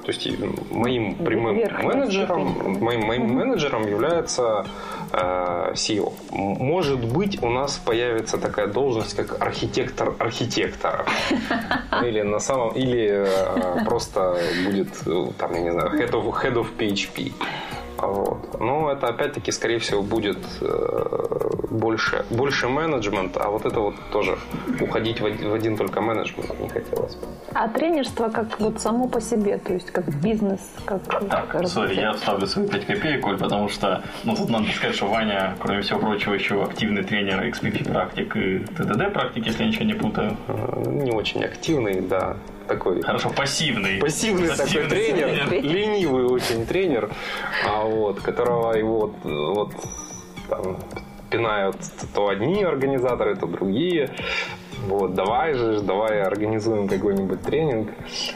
то 0.04 0.10
есть 0.10 0.28
моим 0.70 1.14
прямым 1.14 1.56
менеджером, 1.82 2.78
моим, 2.80 3.06
моим 3.06 3.34
менеджером 3.34 3.86
является 3.86 4.66
э, 5.12 5.72
CEO. 5.74 6.12
Может 6.30 7.04
быть, 7.04 7.42
у 7.42 7.48
нас 7.48 7.78
появится 7.78 8.38
такая 8.38 8.66
должность, 8.66 9.14
как 9.14 9.40
архитектор 9.40 10.14
архитектора. 10.18 11.06
Или 12.04 12.22
на 12.22 12.40
самом, 12.40 12.70
или 12.70 13.26
э, 13.26 13.84
просто 13.84 14.36
будет, 14.64 14.88
э, 15.06 15.30
там, 15.38 15.54
я 15.54 15.60
не 15.60 15.72
знаю, 15.72 15.90
head 15.90 16.10
of, 16.10 16.42
head 16.42 16.54
of 16.54 16.66
PHP. 16.76 17.32
Вот. 17.98 18.60
Но 18.60 18.90
это 18.92 19.08
опять-таки, 19.08 19.52
скорее 19.52 19.78
всего, 19.78 20.02
будет 20.02 20.38
э, 20.60 21.50
больше, 21.70 22.24
больше 22.30 22.68
менеджмент, 22.68 23.36
а 23.36 23.48
вот 23.50 23.64
это 23.64 23.80
вот 23.80 23.94
тоже 24.12 24.36
уходить 24.80 25.20
в 25.20 25.26
один, 25.26 25.50
в 25.50 25.54
один 25.54 25.76
только 25.76 26.00
менеджмент 26.00 26.58
не 26.60 26.68
хотелось 26.68 27.14
бы. 27.14 27.26
А 27.54 27.68
тренерство 27.68 28.28
как 28.28 28.58
вот 28.60 28.80
само 28.80 29.08
по 29.08 29.20
себе, 29.20 29.58
то 29.58 29.72
есть 29.72 29.90
как 29.90 30.08
бизнес, 30.22 30.60
как... 30.84 31.02
Так, 31.28 31.68
сори, 31.68 31.94
я 31.94 32.12
вставлю 32.12 32.46
свои 32.46 32.68
5 32.68 32.86
копеек, 32.86 33.22
Коль, 33.22 33.38
потому 33.38 33.68
что, 33.68 34.02
ну, 34.24 34.34
тут 34.34 34.48
надо 34.50 34.66
сказать, 34.72 34.96
что 34.96 35.06
Ваня, 35.06 35.56
кроме 35.60 35.82
всего 35.82 35.98
прочего, 36.00 36.34
еще 36.34 36.62
активный 36.62 37.02
тренер 37.04 37.42
XPP 37.44 37.90
практик 37.90 38.36
и 38.36 38.58
ТДД 38.58 39.12
практик, 39.12 39.46
если 39.46 39.62
я 39.62 39.68
ничего 39.68 39.84
не 39.84 39.94
путаю. 39.94 40.36
Э, 40.48 40.82
Не 40.86 41.12
очень 41.12 41.44
активный, 41.44 42.00
да, 42.00 42.36
такой 42.66 43.02
Хорошо, 43.02 43.30
пассивный. 43.30 43.98
пассивный 44.00 44.48
такой 44.48 44.64
Пассивный 44.64 44.88
тренер, 44.88 45.48
тренер. 45.48 45.64
ленивый 45.64 46.24
очень 46.26 46.66
тренер, 46.66 47.10
а 47.68 47.84
вот, 47.84 48.20
которого 48.20 48.72
его 48.74 49.12
вот, 49.24 49.54
вот 49.54 49.72
там, 50.48 50.76
пинают 51.30 51.76
то 52.14 52.28
одни 52.28 52.62
организаторы, 52.62 53.36
то 53.36 53.46
другие. 53.46 54.10
Вот, 54.86 55.14
давай 55.14 55.54
же, 55.54 55.80
давай 55.80 56.20
организуем 56.22 56.88
какой-нибудь 56.88 57.40
тренинг. 57.42 57.90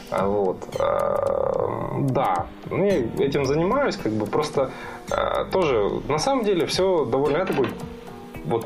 А 0.09 0.27
Вот. 0.27 0.57
а, 0.79 1.99
Да, 2.09 2.47
ну, 2.69 2.85
я 2.85 2.99
этим 3.25 3.45
занимаюсь, 3.45 3.97
как 3.97 4.13
бы 4.13 4.25
просто 4.25 4.71
а, 5.11 5.43
тоже, 5.45 5.89
на 6.07 6.17
самом 6.19 6.45
деле, 6.45 6.65
все 6.65 7.03
довольно, 7.05 7.37
я 7.37 7.45
такой, 7.45 7.67
вот, 8.45 8.65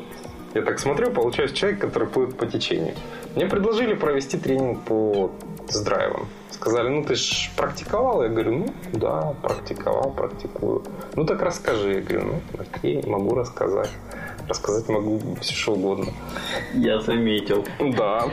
я 0.54 0.62
так 0.62 0.78
смотрю, 0.78 1.10
получаюсь 1.10 1.52
человек, 1.52 1.80
который 1.80 2.06
плывет 2.08 2.36
по 2.36 2.46
течению. 2.46 2.94
Мне 3.34 3.46
предложили 3.46 3.94
провести 3.94 4.38
тренинг 4.38 4.82
по 4.82 5.32
тест-драйвам. 5.72 6.28
Сказали, 6.50 6.88
ну 6.90 7.02
ты 7.02 7.14
ж 7.14 7.50
практиковал? 7.56 8.22
Я 8.22 8.28
говорю, 8.28 8.52
ну 8.52 8.66
да, 8.92 9.34
практиковал, 9.42 10.12
практикую. 10.12 10.82
Ну 11.16 11.24
так 11.24 11.42
расскажи. 11.42 11.94
Я 11.94 12.00
говорю, 12.00 12.26
ну 12.26 12.40
окей, 12.60 13.02
могу 13.06 13.34
рассказать. 13.34 13.90
Рассказать 14.48 14.88
могу 14.88 15.20
все 15.40 15.54
что 15.54 15.72
угодно. 15.72 16.12
Я 16.74 17.00
заметил. 17.00 17.64
Да, 17.80 18.24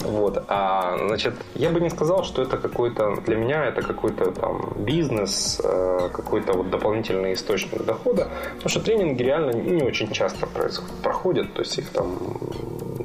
вот. 0.00 0.44
А, 0.48 0.98
значит, 1.06 1.34
я 1.54 1.70
бы 1.70 1.80
не 1.80 1.90
сказал, 1.90 2.24
что 2.24 2.42
это 2.42 2.56
какой-то, 2.56 3.16
для 3.26 3.36
меня 3.36 3.64
это 3.64 3.82
какой-то 3.82 4.32
там 4.32 4.72
бизнес, 4.76 5.60
э, 5.62 6.08
какой-то 6.12 6.54
вот 6.54 6.70
дополнительный 6.70 7.32
источник 7.34 7.84
дохода, 7.84 8.28
потому 8.56 8.68
что 8.68 8.80
тренинги 8.80 9.22
реально 9.22 9.52
не 9.52 9.82
очень 9.82 10.10
часто 10.10 10.46
происходят, 10.46 10.96
проходят, 11.02 11.54
то 11.54 11.60
есть 11.62 11.78
их 11.78 11.90
там, 11.90 12.18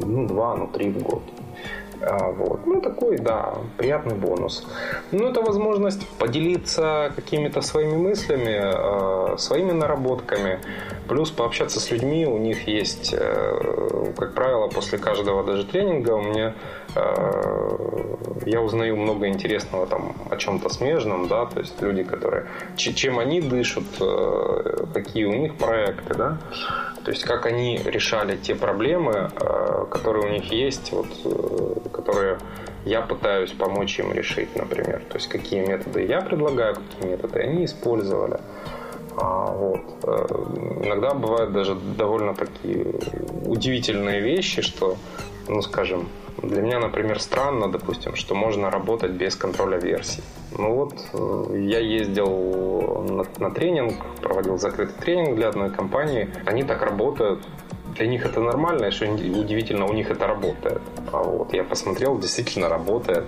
ну, 0.05 0.27
два, 0.27 0.55
ну, 0.55 0.67
три 0.67 0.89
в 0.89 1.03
год. 1.03 1.21
А, 2.05 2.31
вот. 2.31 2.65
Ну, 2.65 2.81
такой, 2.81 3.17
да, 3.17 3.53
приятный 3.77 4.15
бонус. 4.15 4.65
Ну, 5.11 5.29
это 5.29 5.41
возможность 5.41 6.07
поделиться 6.19 7.11
какими-то 7.15 7.61
своими 7.61 7.95
мыслями, 7.95 9.33
э, 9.33 9.37
своими 9.37 9.71
наработками, 9.71 10.59
плюс 11.07 11.31
пообщаться 11.31 11.79
с 11.79 11.91
людьми. 11.91 12.25
У 12.25 12.37
них 12.37 12.67
есть, 12.67 13.13
э, 13.17 14.13
как 14.17 14.33
правило, 14.33 14.67
после 14.67 14.97
каждого 14.97 15.43
даже 15.43 15.65
тренинга 15.65 16.11
у 16.11 16.21
меня 16.21 16.53
я 18.45 18.61
узнаю 18.61 18.95
много 18.97 19.27
интересного 19.27 19.87
там 19.87 20.15
о 20.29 20.37
чем-то 20.37 20.69
смежном, 20.69 21.27
да, 21.27 21.45
то 21.45 21.59
есть 21.59 21.81
люди, 21.81 22.03
которые, 22.03 22.45
чем 22.75 23.19
они 23.19 23.41
дышат, 23.41 23.83
э, 23.99 24.85
какие 24.93 25.25
у 25.25 25.33
них 25.33 25.55
проекты, 25.55 26.13
да, 26.13 26.37
то 27.03 27.11
есть 27.11 27.23
как 27.23 27.45
они 27.45 27.79
решали 27.83 28.37
те 28.37 28.55
проблемы, 28.55 29.29
э, 29.35 29.85
которые 29.91 30.25
у 30.25 30.29
них 30.29 30.51
есть, 30.51 30.91
вот, 30.91 31.07
э, 31.25 31.89
которые 31.89 32.37
я 32.85 33.01
пытаюсь 33.01 33.51
помочь 33.51 33.99
им 33.99 34.11
решить, 34.11 34.55
например. 34.55 35.01
То 35.09 35.15
есть 35.15 35.29
какие 35.29 35.65
методы 35.65 36.05
я 36.05 36.21
предлагаю, 36.21 36.75
какие 36.75 37.11
методы 37.11 37.39
они 37.39 37.65
использовали. 37.65 38.39
А, 39.17 39.51
вот. 39.51 39.81
Э, 40.03 40.25
Иногда 40.83 41.13
бывают 41.13 41.53
даже 41.53 41.75
довольно 41.75 42.33
такие 42.33 42.85
удивительные 43.45 44.21
вещи, 44.21 44.61
что, 44.61 44.97
ну, 45.47 45.61
скажем, 45.61 46.07
для 46.41 46.61
меня, 46.61 46.79
например, 46.79 47.19
странно, 47.19 47.71
допустим, 47.71 48.15
что 48.15 48.35
можно 48.35 48.69
работать 48.69 49.11
без 49.11 49.35
контроля 49.35 49.77
версий. 49.77 50.23
Ну 50.57 50.75
вот, 50.75 50.93
э, 51.13 51.57
я 51.57 51.79
ездил 51.79 53.05
на, 53.09 53.25
на 53.39 53.51
тренинг, 53.51 53.93
проводил 54.21 54.57
закрытый 54.57 54.95
тренинг 55.01 55.35
для 55.35 55.49
одной 55.49 55.69
компании. 55.69 56.29
Они 56.45 56.63
так 56.63 56.81
работают. 56.81 57.43
Для 57.95 58.07
них 58.07 58.25
это 58.25 58.41
нормально, 58.41 58.85
и 58.85 58.91
что 58.91 59.05
удивительно, 59.05 59.85
у 59.85 59.93
них 59.93 60.09
это 60.09 60.25
работает. 60.25 60.81
А 61.11 61.21
вот 61.21 61.53
я 61.53 61.63
посмотрел, 61.63 62.17
действительно 62.17 62.67
работает. 62.67 63.25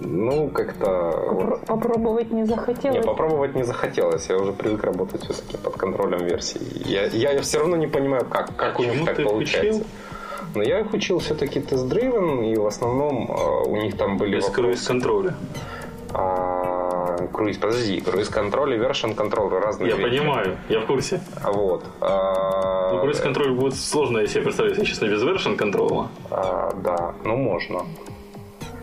Ну, 0.00 0.48
как-то... 0.50 0.84
Попро- 0.86 1.66
Попробовать 1.66 2.30
не 2.30 2.44
захотелось. 2.44 2.96
не, 2.98 3.02
попробовать 3.02 3.54
не 3.54 3.62
захотелось. 3.64 4.28
Я 4.28 4.36
уже 4.36 4.52
привык 4.52 4.82
работать 4.84 5.22
все-таки 5.24 5.56
под 5.56 5.76
контролем 5.76 6.18
версий. 6.24 6.60
Я, 6.84 7.06
я 7.06 7.40
все 7.42 7.58
равно 7.58 7.76
не 7.76 7.86
понимаю, 7.86 8.24
как, 8.28 8.54
как 8.56 8.78
у 8.78 8.84
них 8.84 9.04
так 9.04 9.16
получается. 9.22 9.80
учил? 9.80 9.86
Но 10.54 10.62
я 10.62 10.80
их 10.80 10.92
учил 10.94 11.18
все-таки 11.18 11.60
тест-драйвен, 11.60 12.42
и 12.42 12.56
в 12.56 12.66
основном 12.66 13.30
э, 13.30 13.68
у 13.68 13.76
них 13.76 13.96
там 13.96 14.16
были 14.16 14.36
Без 14.36 14.44
вопросы- 14.48 14.54
круиз-контроля. 14.54 15.34
а, 16.14 17.16
круиз, 17.32 17.56
подожди, 17.58 18.00
круиз-контроль 18.00 18.74
и 18.74 18.78
вершин-контроль 18.78 19.52
разные 19.60 19.90
Я 19.90 19.96
вещи. 19.96 20.08
понимаю, 20.18 20.56
я 20.68 20.80
в 20.80 20.86
курсе. 20.86 21.20
Вот. 21.44 21.84
А, 22.00 22.92
Ну, 22.94 23.00
круиз-контроль 23.00 23.52
будет 23.52 23.76
сложно, 23.76 24.18
если 24.18 24.38
я 24.38 24.44
представляю, 24.44 24.76
если 24.78 24.90
честно, 24.90 25.06
без 25.06 25.22
version 25.22 25.56
контрола. 25.56 26.08
а, 26.30 26.72
да, 26.82 27.14
ну 27.24 27.36
можно. 27.36 27.82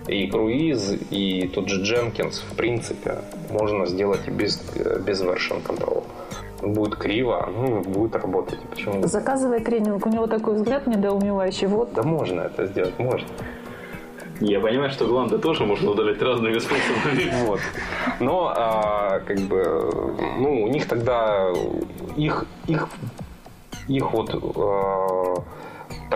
И 0.08 0.28
круиз, 0.28 0.95
и 1.12 1.47
тот 1.54 1.70
же 1.70 1.82
Jenkins, 1.82 2.41
в 2.51 2.56
принципе, 2.56 3.20
можно 3.49 3.86
сделать 3.86 4.28
и 4.28 4.32
без, 4.32 4.62
без 5.06 5.22
version 5.22 5.66
control. 5.66 6.04
Будет 6.62 6.95
криво, 6.95 7.49
ну, 7.54 7.82
будет 7.82 8.16
работать. 8.16 8.60
Почему? 8.70 9.06
Заказывай 9.08 9.62
тренинг, 9.62 10.06
у 10.06 10.10
него 10.10 10.28
такой 10.28 10.56
взгляд 10.56 10.88
недоумевающий. 10.88 11.68
Вот. 11.68 11.93
Да 11.93 12.04
можно 12.04 12.41
это 12.41 12.66
сделать, 12.68 12.97
можно. 12.99 13.28
Я 14.39 14.60
понимаю, 14.60 14.89
что 14.91 15.06
гланды 15.06 15.38
тоже 15.38 15.66
можно 15.66 15.91
удалить 15.91 16.22
разными 16.22 16.58
способами. 16.60 17.45
Вот. 17.45 17.60
Но, 18.20 18.54
а, 18.56 19.20
как 19.20 19.39
бы, 19.39 20.18
ну, 20.38 20.64
у 20.64 20.68
них 20.68 20.88
тогда, 20.88 21.49
их, 22.18 22.45
их, 22.68 22.89
их 23.88 24.12
вот 24.12 24.34
а, 24.34 25.43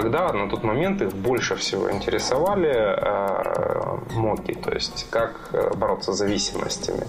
тогда, 0.02 0.32
на 0.34 0.50
тот 0.50 0.64
момент, 0.64 1.02
их 1.02 1.14
больше 1.14 1.56
всего 1.56 1.92
интересовали 1.92 2.74
а, 2.74 4.00
моки, 4.12 4.54
то 4.54 4.72
есть 4.72 5.08
как 5.10 5.52
бороться 5.78 6.14
с 6.14 6.18
зависимостями 6.18 7.08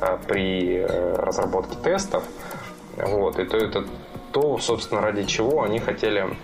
а, 0.00 0.18
при 0.26 0.84
разработке 0.84 1.76
тестов. 1.76 2.24
Вот, 2.96 3.38
и 3.38 3.44
то 3.44 3.56
это 3.56 3.84
то, 4.32 4.58
собственно, 4.58 5.00
ради 5.00 5.24
чего 5.24 5.62
они 5.62 5.78
хотели 5.78 6.36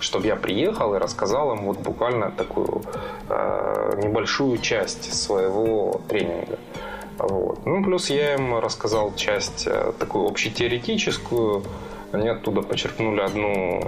чтобы 0.00 0.26
я 0.26 0.36
приехал 0.36 0.94
и 0.94 0.98
рассказал 0.98 1.54
им 1.54 1.66
вот 1.66 1.78
буквально 1.78 2.30
такую 2.30 2.82
э, 3.28 4.00
небольшую 4.02 4.56
часть 4.58 5.12
своего 5.12 6.00
тренинга. 6.08 6.58
Вот. 7.18 7.66
Ну, 7.66 7.84
плюс 7.84 8.08
я 8.08 8.34
им 8.34 8.58
рассказал 8.58 9.14
часть 9.14 9.66
э, 9.66 9.92
такую 9.98 10.26
общетеоретическую. 10.26 11.64
Они 12.12 12.28
оттуда 12.28 12.62
почерпнули 12.62 13.20
одну 13.20 13.80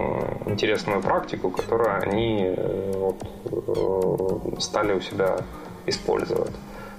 интересную 0.47 1.03
практику, 1.03 1.51
которую 1.51 2.01
они 2.03 2.55
э, 2.57 2.93
вот, 2.95 4.57
э, 4.57 4.61
стали 4.61 4.93
у 4.93 5.01
себя 5.01 5.39
использовать. 5.87 6.53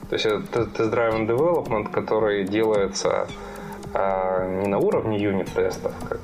То 0.10 0.16
есть 0.16 0.26
это 0.26 0.66
тест-драйвен 0.66 1.30
development, 1.30 1.92
который 1.92 2.44
делается 2.44 3.28
э, 3.94 4.62
не 4.62 4.68
на 4.68 4.80
уровне 4.80 5.18
юнит-тестов, 5.18 5.94
как 6.10 6.20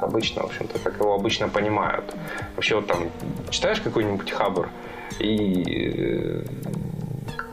обычно, 0.00 0.42
в 0.42 0.46
общем-то, 0.46 0.78
как 0.80 0.98
его 0.98 1.14
обычно 1.14 1.48
понимают. 1.48 2.14
Вообще 2.56 2.74
вот 2.76 2.86
там 2.86 3.10
читаешь 3.50 3.80
какой-нибудь 3.80 4.30
хабр, 4.30 4.68
и 5.20 5.62
э, 5.96 6.44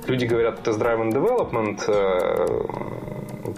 люди 0.07 0.25
говорят 0.25 0.63
тест-драйвен 0.63 1.09
development, 1.09 1.83
э, 1.87 3.00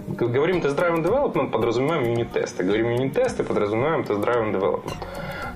говорим 0.07 0.61
test-driven 0.61 1.03
development, 1.03 1.51
подразумеваем 1.51 2.03
юнит-тесты. 2.03 2.63
Говорим 2.63 2.91
юнит-тесты, 2.91 3.43
подразумеваем 3.43 4.03
test-driven 4.03 4.55
development. 4.55 4.97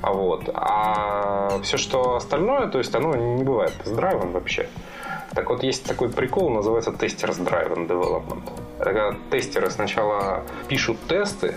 А 0.02 0.14
вот. 0.14 0.50
А 0.54 1.60
все, 1.64 1.78
что 1.78 2.16
остальное, 2.16 2.68
то 2.68 2.78
есть 2.78 2.94
оно 2.96 3.16
не 3.16 3.44
бывает 3.44 3.74
test-driven 3.84 4.32
вообще. 4.32 4.68
Так 5.34 5.50
вот, 5.50 5.64
есть 5.64 5.86
такой 5.86 6.10
прикол, 6.10 6.50
называется 6.50 6.92
testers 6.92 7.38
driven 7.38 7.88
development. 7.88 8.50
Это 8.80 8.94
когда 8.94 9.16
тестеры 9.30 9.70
сначала 9.70 10.44
пишут 10.68 10.98
тесты, 11.08 11.56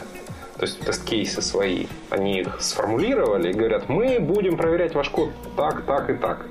то 0.56 0.66
есть 0.66 0.80
тест-кейсы 0.80 1.40
свои, 1.40 1.86
они 2.10 2.40
их 2.40 2.60
сформулировали 2.60 3.50
и 3.50 3.54
говорят, 3.54 3.88
мы 3.88 4.18
будем 4.20 4.58
проверять 4.58 4.94
ваш 4.94 5.08
код 5.08 5.30
так, 5.56 5.86
так 5.86 6.10
и 6.10 6.14
так. 6.14 6.44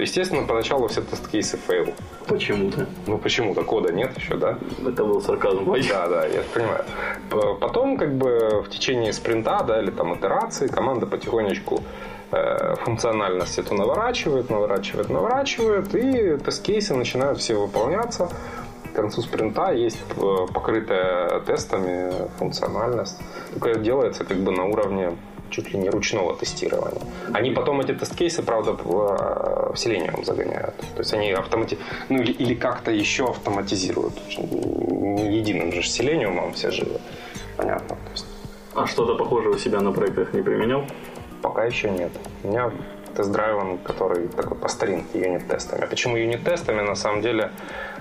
Естественно, 0.00 0.46
поначалу 0.46 0.88
все 0.88 1.02
тест-кейсы 1.02 1.56
fail. 1.56 1.94
Почему-то. 2.26 2.86
Ну, 3.06 3.18
почему-то 3.18 3.62
кода 3.62 3.92
нет 3.92 4.16
еще, 4.16 4.36
да? 4.36 4.58
Это 4.86 5.04
был 5.04 5.20
сарказм. 5.20 5.64
Да, 5.88 6.08
да, 6.08 6.26
я 6.26 6.42
понимаю. 6.54 6.84
Потом, 7.60 7.96
как 7.96 8.16
бы, 8.16 8.62
в 8.62 8.70
течение 8.70 9.12
спринта, 9.12 9.62
да, 9.66 9.82
или 9.82 9.90
там 9.90 10.14
итерации, 10.14 10.68
команда 10.68 11.06
потихонечку 11.06 11.82
э, 12.32 12.74
функциональность 12.76 13.58
эту 13.58 13.74
наворачивает, 13.74 14.50
наворачивает, 14.50 15.10
наворачивает, 15.10 15.94
и 15.94 16.36
тест-кейсы 16.38 16.94
начинают 16.94 17.38
все 17.38 17.54
выполняться 17.54 18.30
к 18.90 18.92
концу 18.92 19.22
спринта 19.22 19.72
есть 19.72 19.98
э, 20.16 20.46
покрытая 20.52 21.40
тестами 21.40 22.28
функциональность. 22.38 23.18
Только 23.52 23.78
делается 23.78 24.24
как 24.24 24.38
бы 24.38 24.50
на 24.50 24.64
уровне 24.64 25.16
чуть 25.50 25.72
ли 25.72 25.78
не 25.78 25.90
ручного 25.90 26.34
тестирования. 26.36 27.02
Они 27.32 27.50
потом 27.50 27.80
эти 27.80 27.92
тест-кейсы, 27.92 28.42
правда, 28.42 28.72
в 28.72 29.72
э, 29.72 29.74
Selenium 29.74 30.24
загоняют. 30.24 30.76
То 30.94 30.98
есть 30.98 31.14
они 31.14 31.32
автомати... 31.32 31.78
ну 32.08 32.20
или, 32.20 32.32
или 32.32 32.54
как-то 32.54 32.90
еще 32.90 33.24
автоматизируют. 33.24 34.14
Не 34.38 35.38
единым 35.38 35.72
же 35.72 35.80
Selenium 35.80 36.52
все 36.52 36.70
живы. 36.70 37.00
Понятно. 37.56 37.96
Есть... 38.12 38.26
А 38.74 38.86
что-то 38.86 39.16
похожее 39.16 39.54
у 39.54 39.58
себя 39.58 39.80
на 39.80 39.92
проектах 39.92 40.32
не 40.32 40.42
применял? 40.42 40.84
Пока 41.42 41.64
еще 41.64 41.90
нет. 41.90 42.12
У 42.44 42.48
меня 42.48 42.70
тест-драйвом, 43.16 43.78
который 43.78 44.28
такой 44.28 44.56
по 44.56 44.68
старинке 44.68 45.20
юнит-тестами. 45.20 45.82
А 45.82 45.86
почему 45.86 46.16
юнит-тестами? 46.16 46.82
На 46.82 46.94
самом 46.94 47.22
деле 47.22 47.50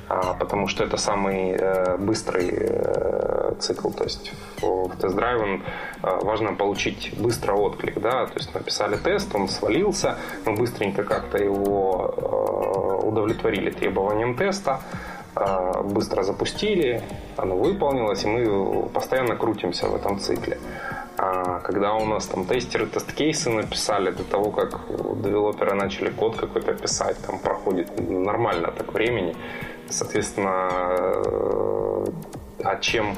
а, 0.10 0.34
потому 0.34 0.68
что 0.68 0.84
это 0.84 0.98
самый 0.98 1.52
э, 1.52 1.98
быстрый 1.98 2.50
э, 2.50 3.39
цикл. 3.60 3.90
То 3.90 4.04
есть 4.04 4.32
в 4.62 4.96
тест-драйвен 4.98 5.64
э, 6.04 6.20
важно 6.24 6.54
получить 6.54 7.14
быстро 7.18 7.54
отклик. 7.54 8.00
Да? 8.00 8.26
То 8.26 8.36
есть 8.36 8.54
написали 8.54 8.98
тест, 8.98 9.36
он 9.36 9.48
свалился, 9.48 10.18
мы 10.46 10.54
быстренько 10.54 11.04
как-то 11.04 11.38
его 11.38 13.02
удовлетворили 13.04 13.72
требованиям 13.72 14.36
теста, 14.36 14.82
быстро 15.84 16.24
запустили, 16.24 17.02
оно 17.38 17.56
выполнилось, 17.56 18.24
и 18.26 18.28
мы 18.28 18.90
постоянно 18.90 19.36
крутимся 19.36 19.88
в 19.88 19.96
этом 19.96 20.20
цикле. 20.20 20.58
А 21.18 21.60
когда 21.60 21.94
у 21.96 22.06
нас 22.06 22.26
там 22.28 22.46
тестеры 22.46 22.86
тест-кейсы 22.86 23.50
написали 23.50 24.12
до 24.12 24.24
того, 24.24 24.52
как 24.52 24.80
девелоперы 25.22 25.76
начали 25.76 26.10
код 26.10 26.38
какой-то 26.38 26.74
писать, 26.74 27.18
там 27.26 27.40
проходит 27.40 28.10
нормально 28.10 28.72
так 28.72 28.94
времени. 28.94 29.36
Соответственно, 29.90 30.70
а 32.64 32.78
чем, 32.78 33.16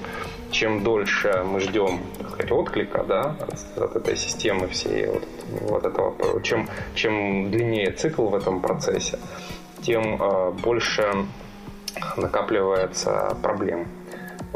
чем 0.51 0.83
дольше 0.83 1.43
мы 1.45 1.59
ждем 1.59 2.01
сказать, 2.29 2.51
отклика 2.51 3.03
да, 3.03 3.35
от, 3.39 3.83
от 3.83 3.95
этой 3.95 4.15
системы 4.15 4.67
всей, 4.67 5.07
вот, 5.07 5.27
вот 5.61 5.85
этого, 5.85 6.41
чем, 6.41 6.67
чем 6.95 7.51
длиннее 7.51 7.91
цикл 7.91 8.27
в 8.27 8.35
этом 8.35 8.61
процессе, 8.61 9.19
тем 9.81 10.21
э, 10.21 10.51
больше 10.51 11.25
накапливается 12.17 13.37
проблем 13.41 13.87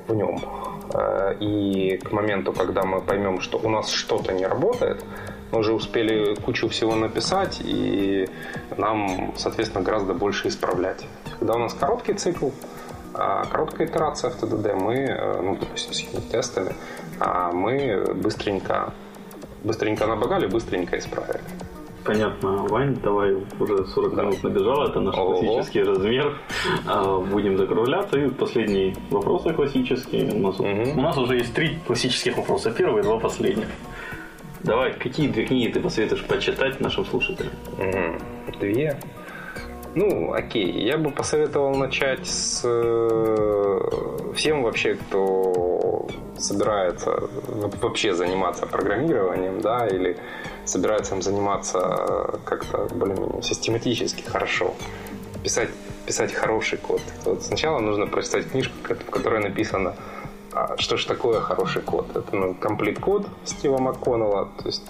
в 0.08 0.14
нем. 0.14 0.40
Э, 0.94 1.36
и 1.40 1.98
к 1.98 2.12
моменту, 2.12 2.54
когда 2.54 2.84
мы 2.84 3.02
поймем, 3.02 3.42
что 3.42 3.58
у 3.58 3.70
нас 3.70 3.90
что-то 3.90 4.34
не 4.34 4.46
работает, 4.46 5.04
мы 5.52 5.60
уже 5.60 5.74
успели 5.74 6.36
кучу 6.36 6.68
всего 6.70 6.96
написать, 6.96 7.62
и 7.64 8.28
нам, 8.78 9.34
соответственно, 9.38 9.84
гораздо 9.84 10.14
больше 10.14 10.48
исправлять. 10.48 11.06
Когда 11.40 11.54
у 11.54 11.60
нас 11.60 11.74
короткий 11.74 12.14
цикл, 12.14 12.50
а, 13.18 13.46
короткая 13.46 13.88
итерация 13.88 14.30
в 14.30 14.36
ТДД, 14.36 14.74
мы, 14.74 14.96
э, 14.96 15.42
ну, 15.42 15.58
допустим, 15.58 15.94
с 15.94 16.24
тестами, 16.32 16.74
а 17.20 17.52
мы 17.52 18.14
быстренько, 18.16 18.94
быстренько 19.64 20.06
набогали, 20.08 20.48
быстренько 20.48 20.98
исправили. 20.98 21.42
Понятно, 22.06 22.58
Вань, 22.68 22.96
давай 23.04 23.34
уже 23.60 23.86
40 23.88 24.16
да. 24.16 24.24
минут 24.24 24.44
набежал, 24.44 24.84
это 24.84 25.00
наш 25.00 25.18
Ого. 25.18 25.40
классический 25.40 25.82
размер. 25.82 26.38
А, 26.86 27.18
будем 27.20 27.58
закругляться. 27.58 28.20
И 28.20 28.30
последний 28.30 28.96
вопрос 29.10 29.44
классический. 29.56 30.30
У 30.32 30.40
нас, 30.40 30.60
угу. 30.60 30.68
у 30.68 31.02
нас 31.02 31.18
уже 31.18 31.38
есть 31.38 31.54
три 31.56 31.80
классических 31.88 32.38
вопроса. 32.38 32.72
Первый 32.72 33.02
и 33.02 33.04
два 33.04 33.18
последних. 33.18 33.68
Давай, 34.62 34.94
какие 34.94 35.30
две 35.30 35.46
книги 35.46 35.72
ты 35.72 35.80
посоветуешь 35.80 36.24
почитать 36.26 36.80
нашим 36.80 37.06
слушателям? 37.06 37.54
Угу. 37.80 38.60
Две? 38.60 39.00
Ну, 39.96 40.34
окей. 40.34 40.72
Я 40.72 40.98
бы 40.98 41.10
посоветовал 41.10 41.74
начать 41.76 42.28
с 42.28 42.62
э, 42.66 43.80
всем 44.36 44.64
вообще, 44.64 44.96
кто 44.96 46.08
собирается 46.38 47.30
вообще 47.82 48.14
заниматься 48.14 48.66
программированием, 48.66 49.62
да, 49.62 49.88
или 49.88 50.18
собирается 50.66 51.16
им 51.16 51.22
заниматься 51.22 52.40
как-то 52.44 52.90
более-менее 52.94 53.42
систематически, 53.42 54.22
хорошо. 54.24 54.74
Писать, 55.44 55.70
писать 56.06 56.34
хороший 56.34 56.78
код. 56.78 57.02
Вот 57.24 57.44
сначала 57.44 57.80
нужно 57.80 58.06
прочитать 58.06 58.52
книжку, 58.52 58.74
в 58.84 59.10
которой 59.10 59.42
написано 59.42 59.96
а 60.56 60.78
что 60.78 60.96
же 60.96 61.06
такое 61.06 61.42
хороший 61.42 61.82
код? 61.82 62.16
Это 62.16 62.34
ну, 62.34 62.54
комплит 62.54 62.98
код 62.98 63.28
Стива 63.44 63.78
МакКоннелла. 63.78 64.50
То 64.58 64.68
есть 64.68 64.84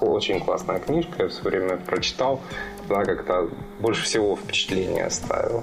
очень 0.00 0.40
классная 0.40 0.78
книжка, 0.80 1.24
я 1.24 1.28
все 1.28 1.42
время 1.42 1.76
прочитал. 1.76 2.40
Она 2.90 3.04
как-то 3.04 3.48
больше 3.80 4.04
всего 4.04 4.36
впечатление 4.36 5.04
оставила. 5.04 5.62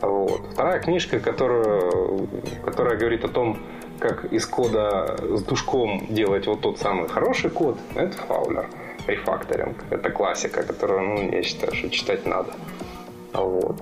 Вот. 0.00 0.40
Вторая 0.52 0.80
книжка, 0.80 1.20
которую, 1.20 2.28
которая 2.64 2.96
говорит 2.96 3.24
о 3.24 3.28
том, 3.28 3.58
как 3.98 4.32
из 4.32 4.46
кода 4.46 5.16
с 5.36 5.42
душком 5.42 6.06
делать 6.08 6.46
вот 6.46 6.60
тот 6.60 6.78
самый 6.78 7.08
хороший 7.08 7.50
код, 7.50 7.78
это 7.94 8.16
Фаулер. 8.16 8.68
Рефакторинг. 9.06 9.76
Это 9.90 10.10
классика, 10.10 10.62
которую, 10.62 11.00
ну, 11.02 11.32
я 11.32 11.42
считаю, 11.42 11.74
что 11.74 11.90
читать 11.90 12.24
надо. 12.24 12.52
Вот. 13.32 13.76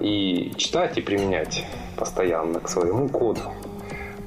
И 0.00 0.52
читать 0.56 0.98
и 0.98 1.00
применять 1.00 1.64
постоянно 1.96 2.60
к 2.60 2.68
своему 2.68 3.08
коду 3.08 3.40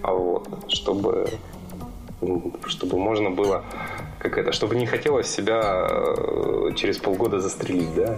вот, 0.04 0.48
чтобы, 0.68 1.28
чтобы 2.66 2.98
можно 2.98 3.30
было 3.30 3.64
как 4.22 4.38
это, 4.38 4.52
чтобы 4.52 4.76
не 4.76 4.86
хотелось 4.86 5.28
себя 5.28 5.88
э, 5.90 6.72
через 6.76 7.00
полгода 7.00 7.40
застрелить, 7.40 7.94
да? 7.96 8.18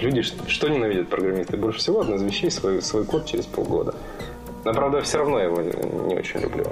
Люди 0.00 0.22
что 0.22 0.68
ненавидят 0.68 1.08
программисты? 1.08 1.56
Больше 1.56 1.78
всего 1.78 2.00
одна 2.00 2.16
из 2.16 2.22
вещей 2.22 2.50
свой, 2.50 2.80
свой 2.80 3.04
код 3.04 3.26
через 3.26 3.44
полгода. 3.46 3.94
Но, 4.64 4.72
правда, 4.72 5.02
все 5.02 5.18
равно 5.18 5.38
я 5.38 5.44
его 5.44 5.60
не 5.60 6.16
очень 6.16 6.40
люблю. 6.40 6.64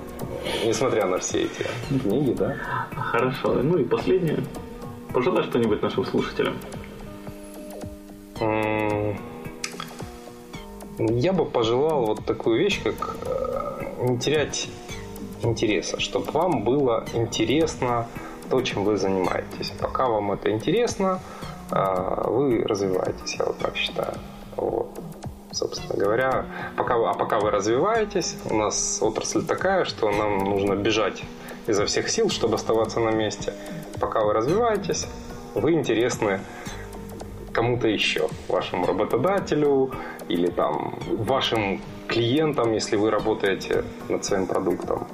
Несмотря 0.64 1.07
на 1.07 1.18
все 1.18 1.43
эти 1.43 1.66
книги, 2.03 2.32
да. 2.32 2.57
Хорошо. 2.95 3.55
Ну 3.62 3.78
и 3.78 3.84
последнее. 3.84 4.39
Пожелай 5.12 5.45
что-нибудь 5.45 5.82
нашим 5.82 6.05
слушателям. 6.07 6.57
Я 10.99 11.32
бы 11.32 11.45
пожелал 11.45 12.07
вот 12.07 12.24
такую 12.24 12.59
вещь, 12.59 12.82
как 12.82 13.16
э, 13.26 14.09
не 14.09 14.18
терять 14.18 14.68
интереса, 15.43 16.01
чтобы 16.01 16.30
вам 16.32 16.64
было 16.64 17.05
интересно 17.14 18.07
то, 18.51 18.61
чем 18.62 18.84
вы 18.84 18.97
занимаетесь. 18.97 19.72
Пока 19.80 20.07
вам 20.07 20.32
это 20.32 20.51
интересно, 20.51 21.20
э, 21.70 22.24
вы 22.26 22.62
развиваетесь, 22.64 23.34
я 23.39 23.47
вот 23.47 23.59
так 23.59 23.76
считаю. 23.76 24.14
Вот. 24.57 24.89
Собственно 25.53 25.99
говоря, 25.99 26.45
пока, 26.76 26.95
а 26.95 27.14
пока 27.14 27.39
вы 27.41 27.51
развиваетесь, 27.51 28.37
у 28.51 28.57
нас 28.57 28.99
отрасль 29.01 29.43
такая, 29.43 29.84
что 29.84 30.11
нам 30.11 30.39
нужно 30.39 30.74
бежать 30.74 31.22
изо 31.66 31.87
всех 31.87 32.09
сил, 32.09 32.28
чтобы 32.28 32.57
оставаться 32.57 33.01
на 33.01 33.11
месте. 33.11 33.53
Пока 34.01 34.22
вы 34.22 34.34
развиваетесь, 34.34 35.07
вы 35.55 35.72
интересны 35.72 36.41
кому-то 37.53 37.89
еще, 37.89 38.28
вашему 38.49 38.87
работодателю 38.87 39.91
или 40.28 40.49
там 40.49 40.99
вашим 41.09 41.80
клиентам, 42.07 42.72
если 42.72 42.97
вы 42.97 43.11
работаете 43.11 43.84
над 44.11 44.24
своим 44.24 44.47
продуктом. 44.47 45.07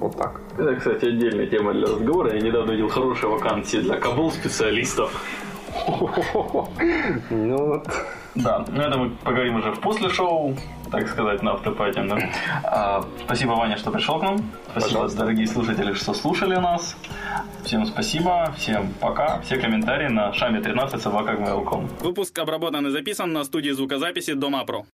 Вот 0.00 0.16
так. 0.16 0.40
Это, 0.56 0.76
кстати, 0.76 1.06
отдельная 1.06 1.46
тема 1.46 1.72
для 1.72 1.86
разговора. 1.86 2.34
Я 2.34 2.40
недавно 2.40 2.72
видел 2.72 2.88
хорошие 2.88 3.30
вакансии 3.30 3.78
для 3.78 3.96
кабул 3.96 4.30
специалистов. 4.30 5.24
Ну 7.30 7.56
вот. 7.56 7.88
Да, 8.34 8.64
но 8.68 8.82
это 8.82 8.98
мы 8.98 9.10
поговорим 9.10 9.56
уже 9.56 9.72
в 9.72 9.80
после 9.80 10.08
шоу, 10.08 10.54
так 10.90 11.08
сказать, 11.08 11.42
на 11.42 11.52
автопате. 11.52 12.02
Да? 12.02 12.18
А, 12.64 13.04
спасибо, 13.24 13.52
Ваня, 13.52 13.76
что 13.76 13.90
пришел 13.90 14.18
к 14.18 14.22
нам. 14.22 14.38
Спасибо, 14.70 14.74
Пожалуйста. 14.74 15.18
дорогие 15.18 15.46
слушатели, 15.46 15.92
что 15.92 16.14
слушали 16.14 16.54
нас. 16.54 16.96
Всем 17.64 17.86
спасибо, 17.86 18.52
всем 18.56 18.94
пока. 19.00 19.40
Все 19.40 19.56
комментарии 19.56 20.08
на 20.08 20.32
шаме 20.32 20.60
13 20.60 21.02
собака 21.02 21.36
Выпуск 22.00 22.38
обработан 22.38 22.86
и 22.86 22.90
записан 22.90 23.32
на 23.32 23.44
студии 23.44 23.70
звукозаписи 23.70 24.34
Дома 24.34 24.64
Про. 24.64 24.86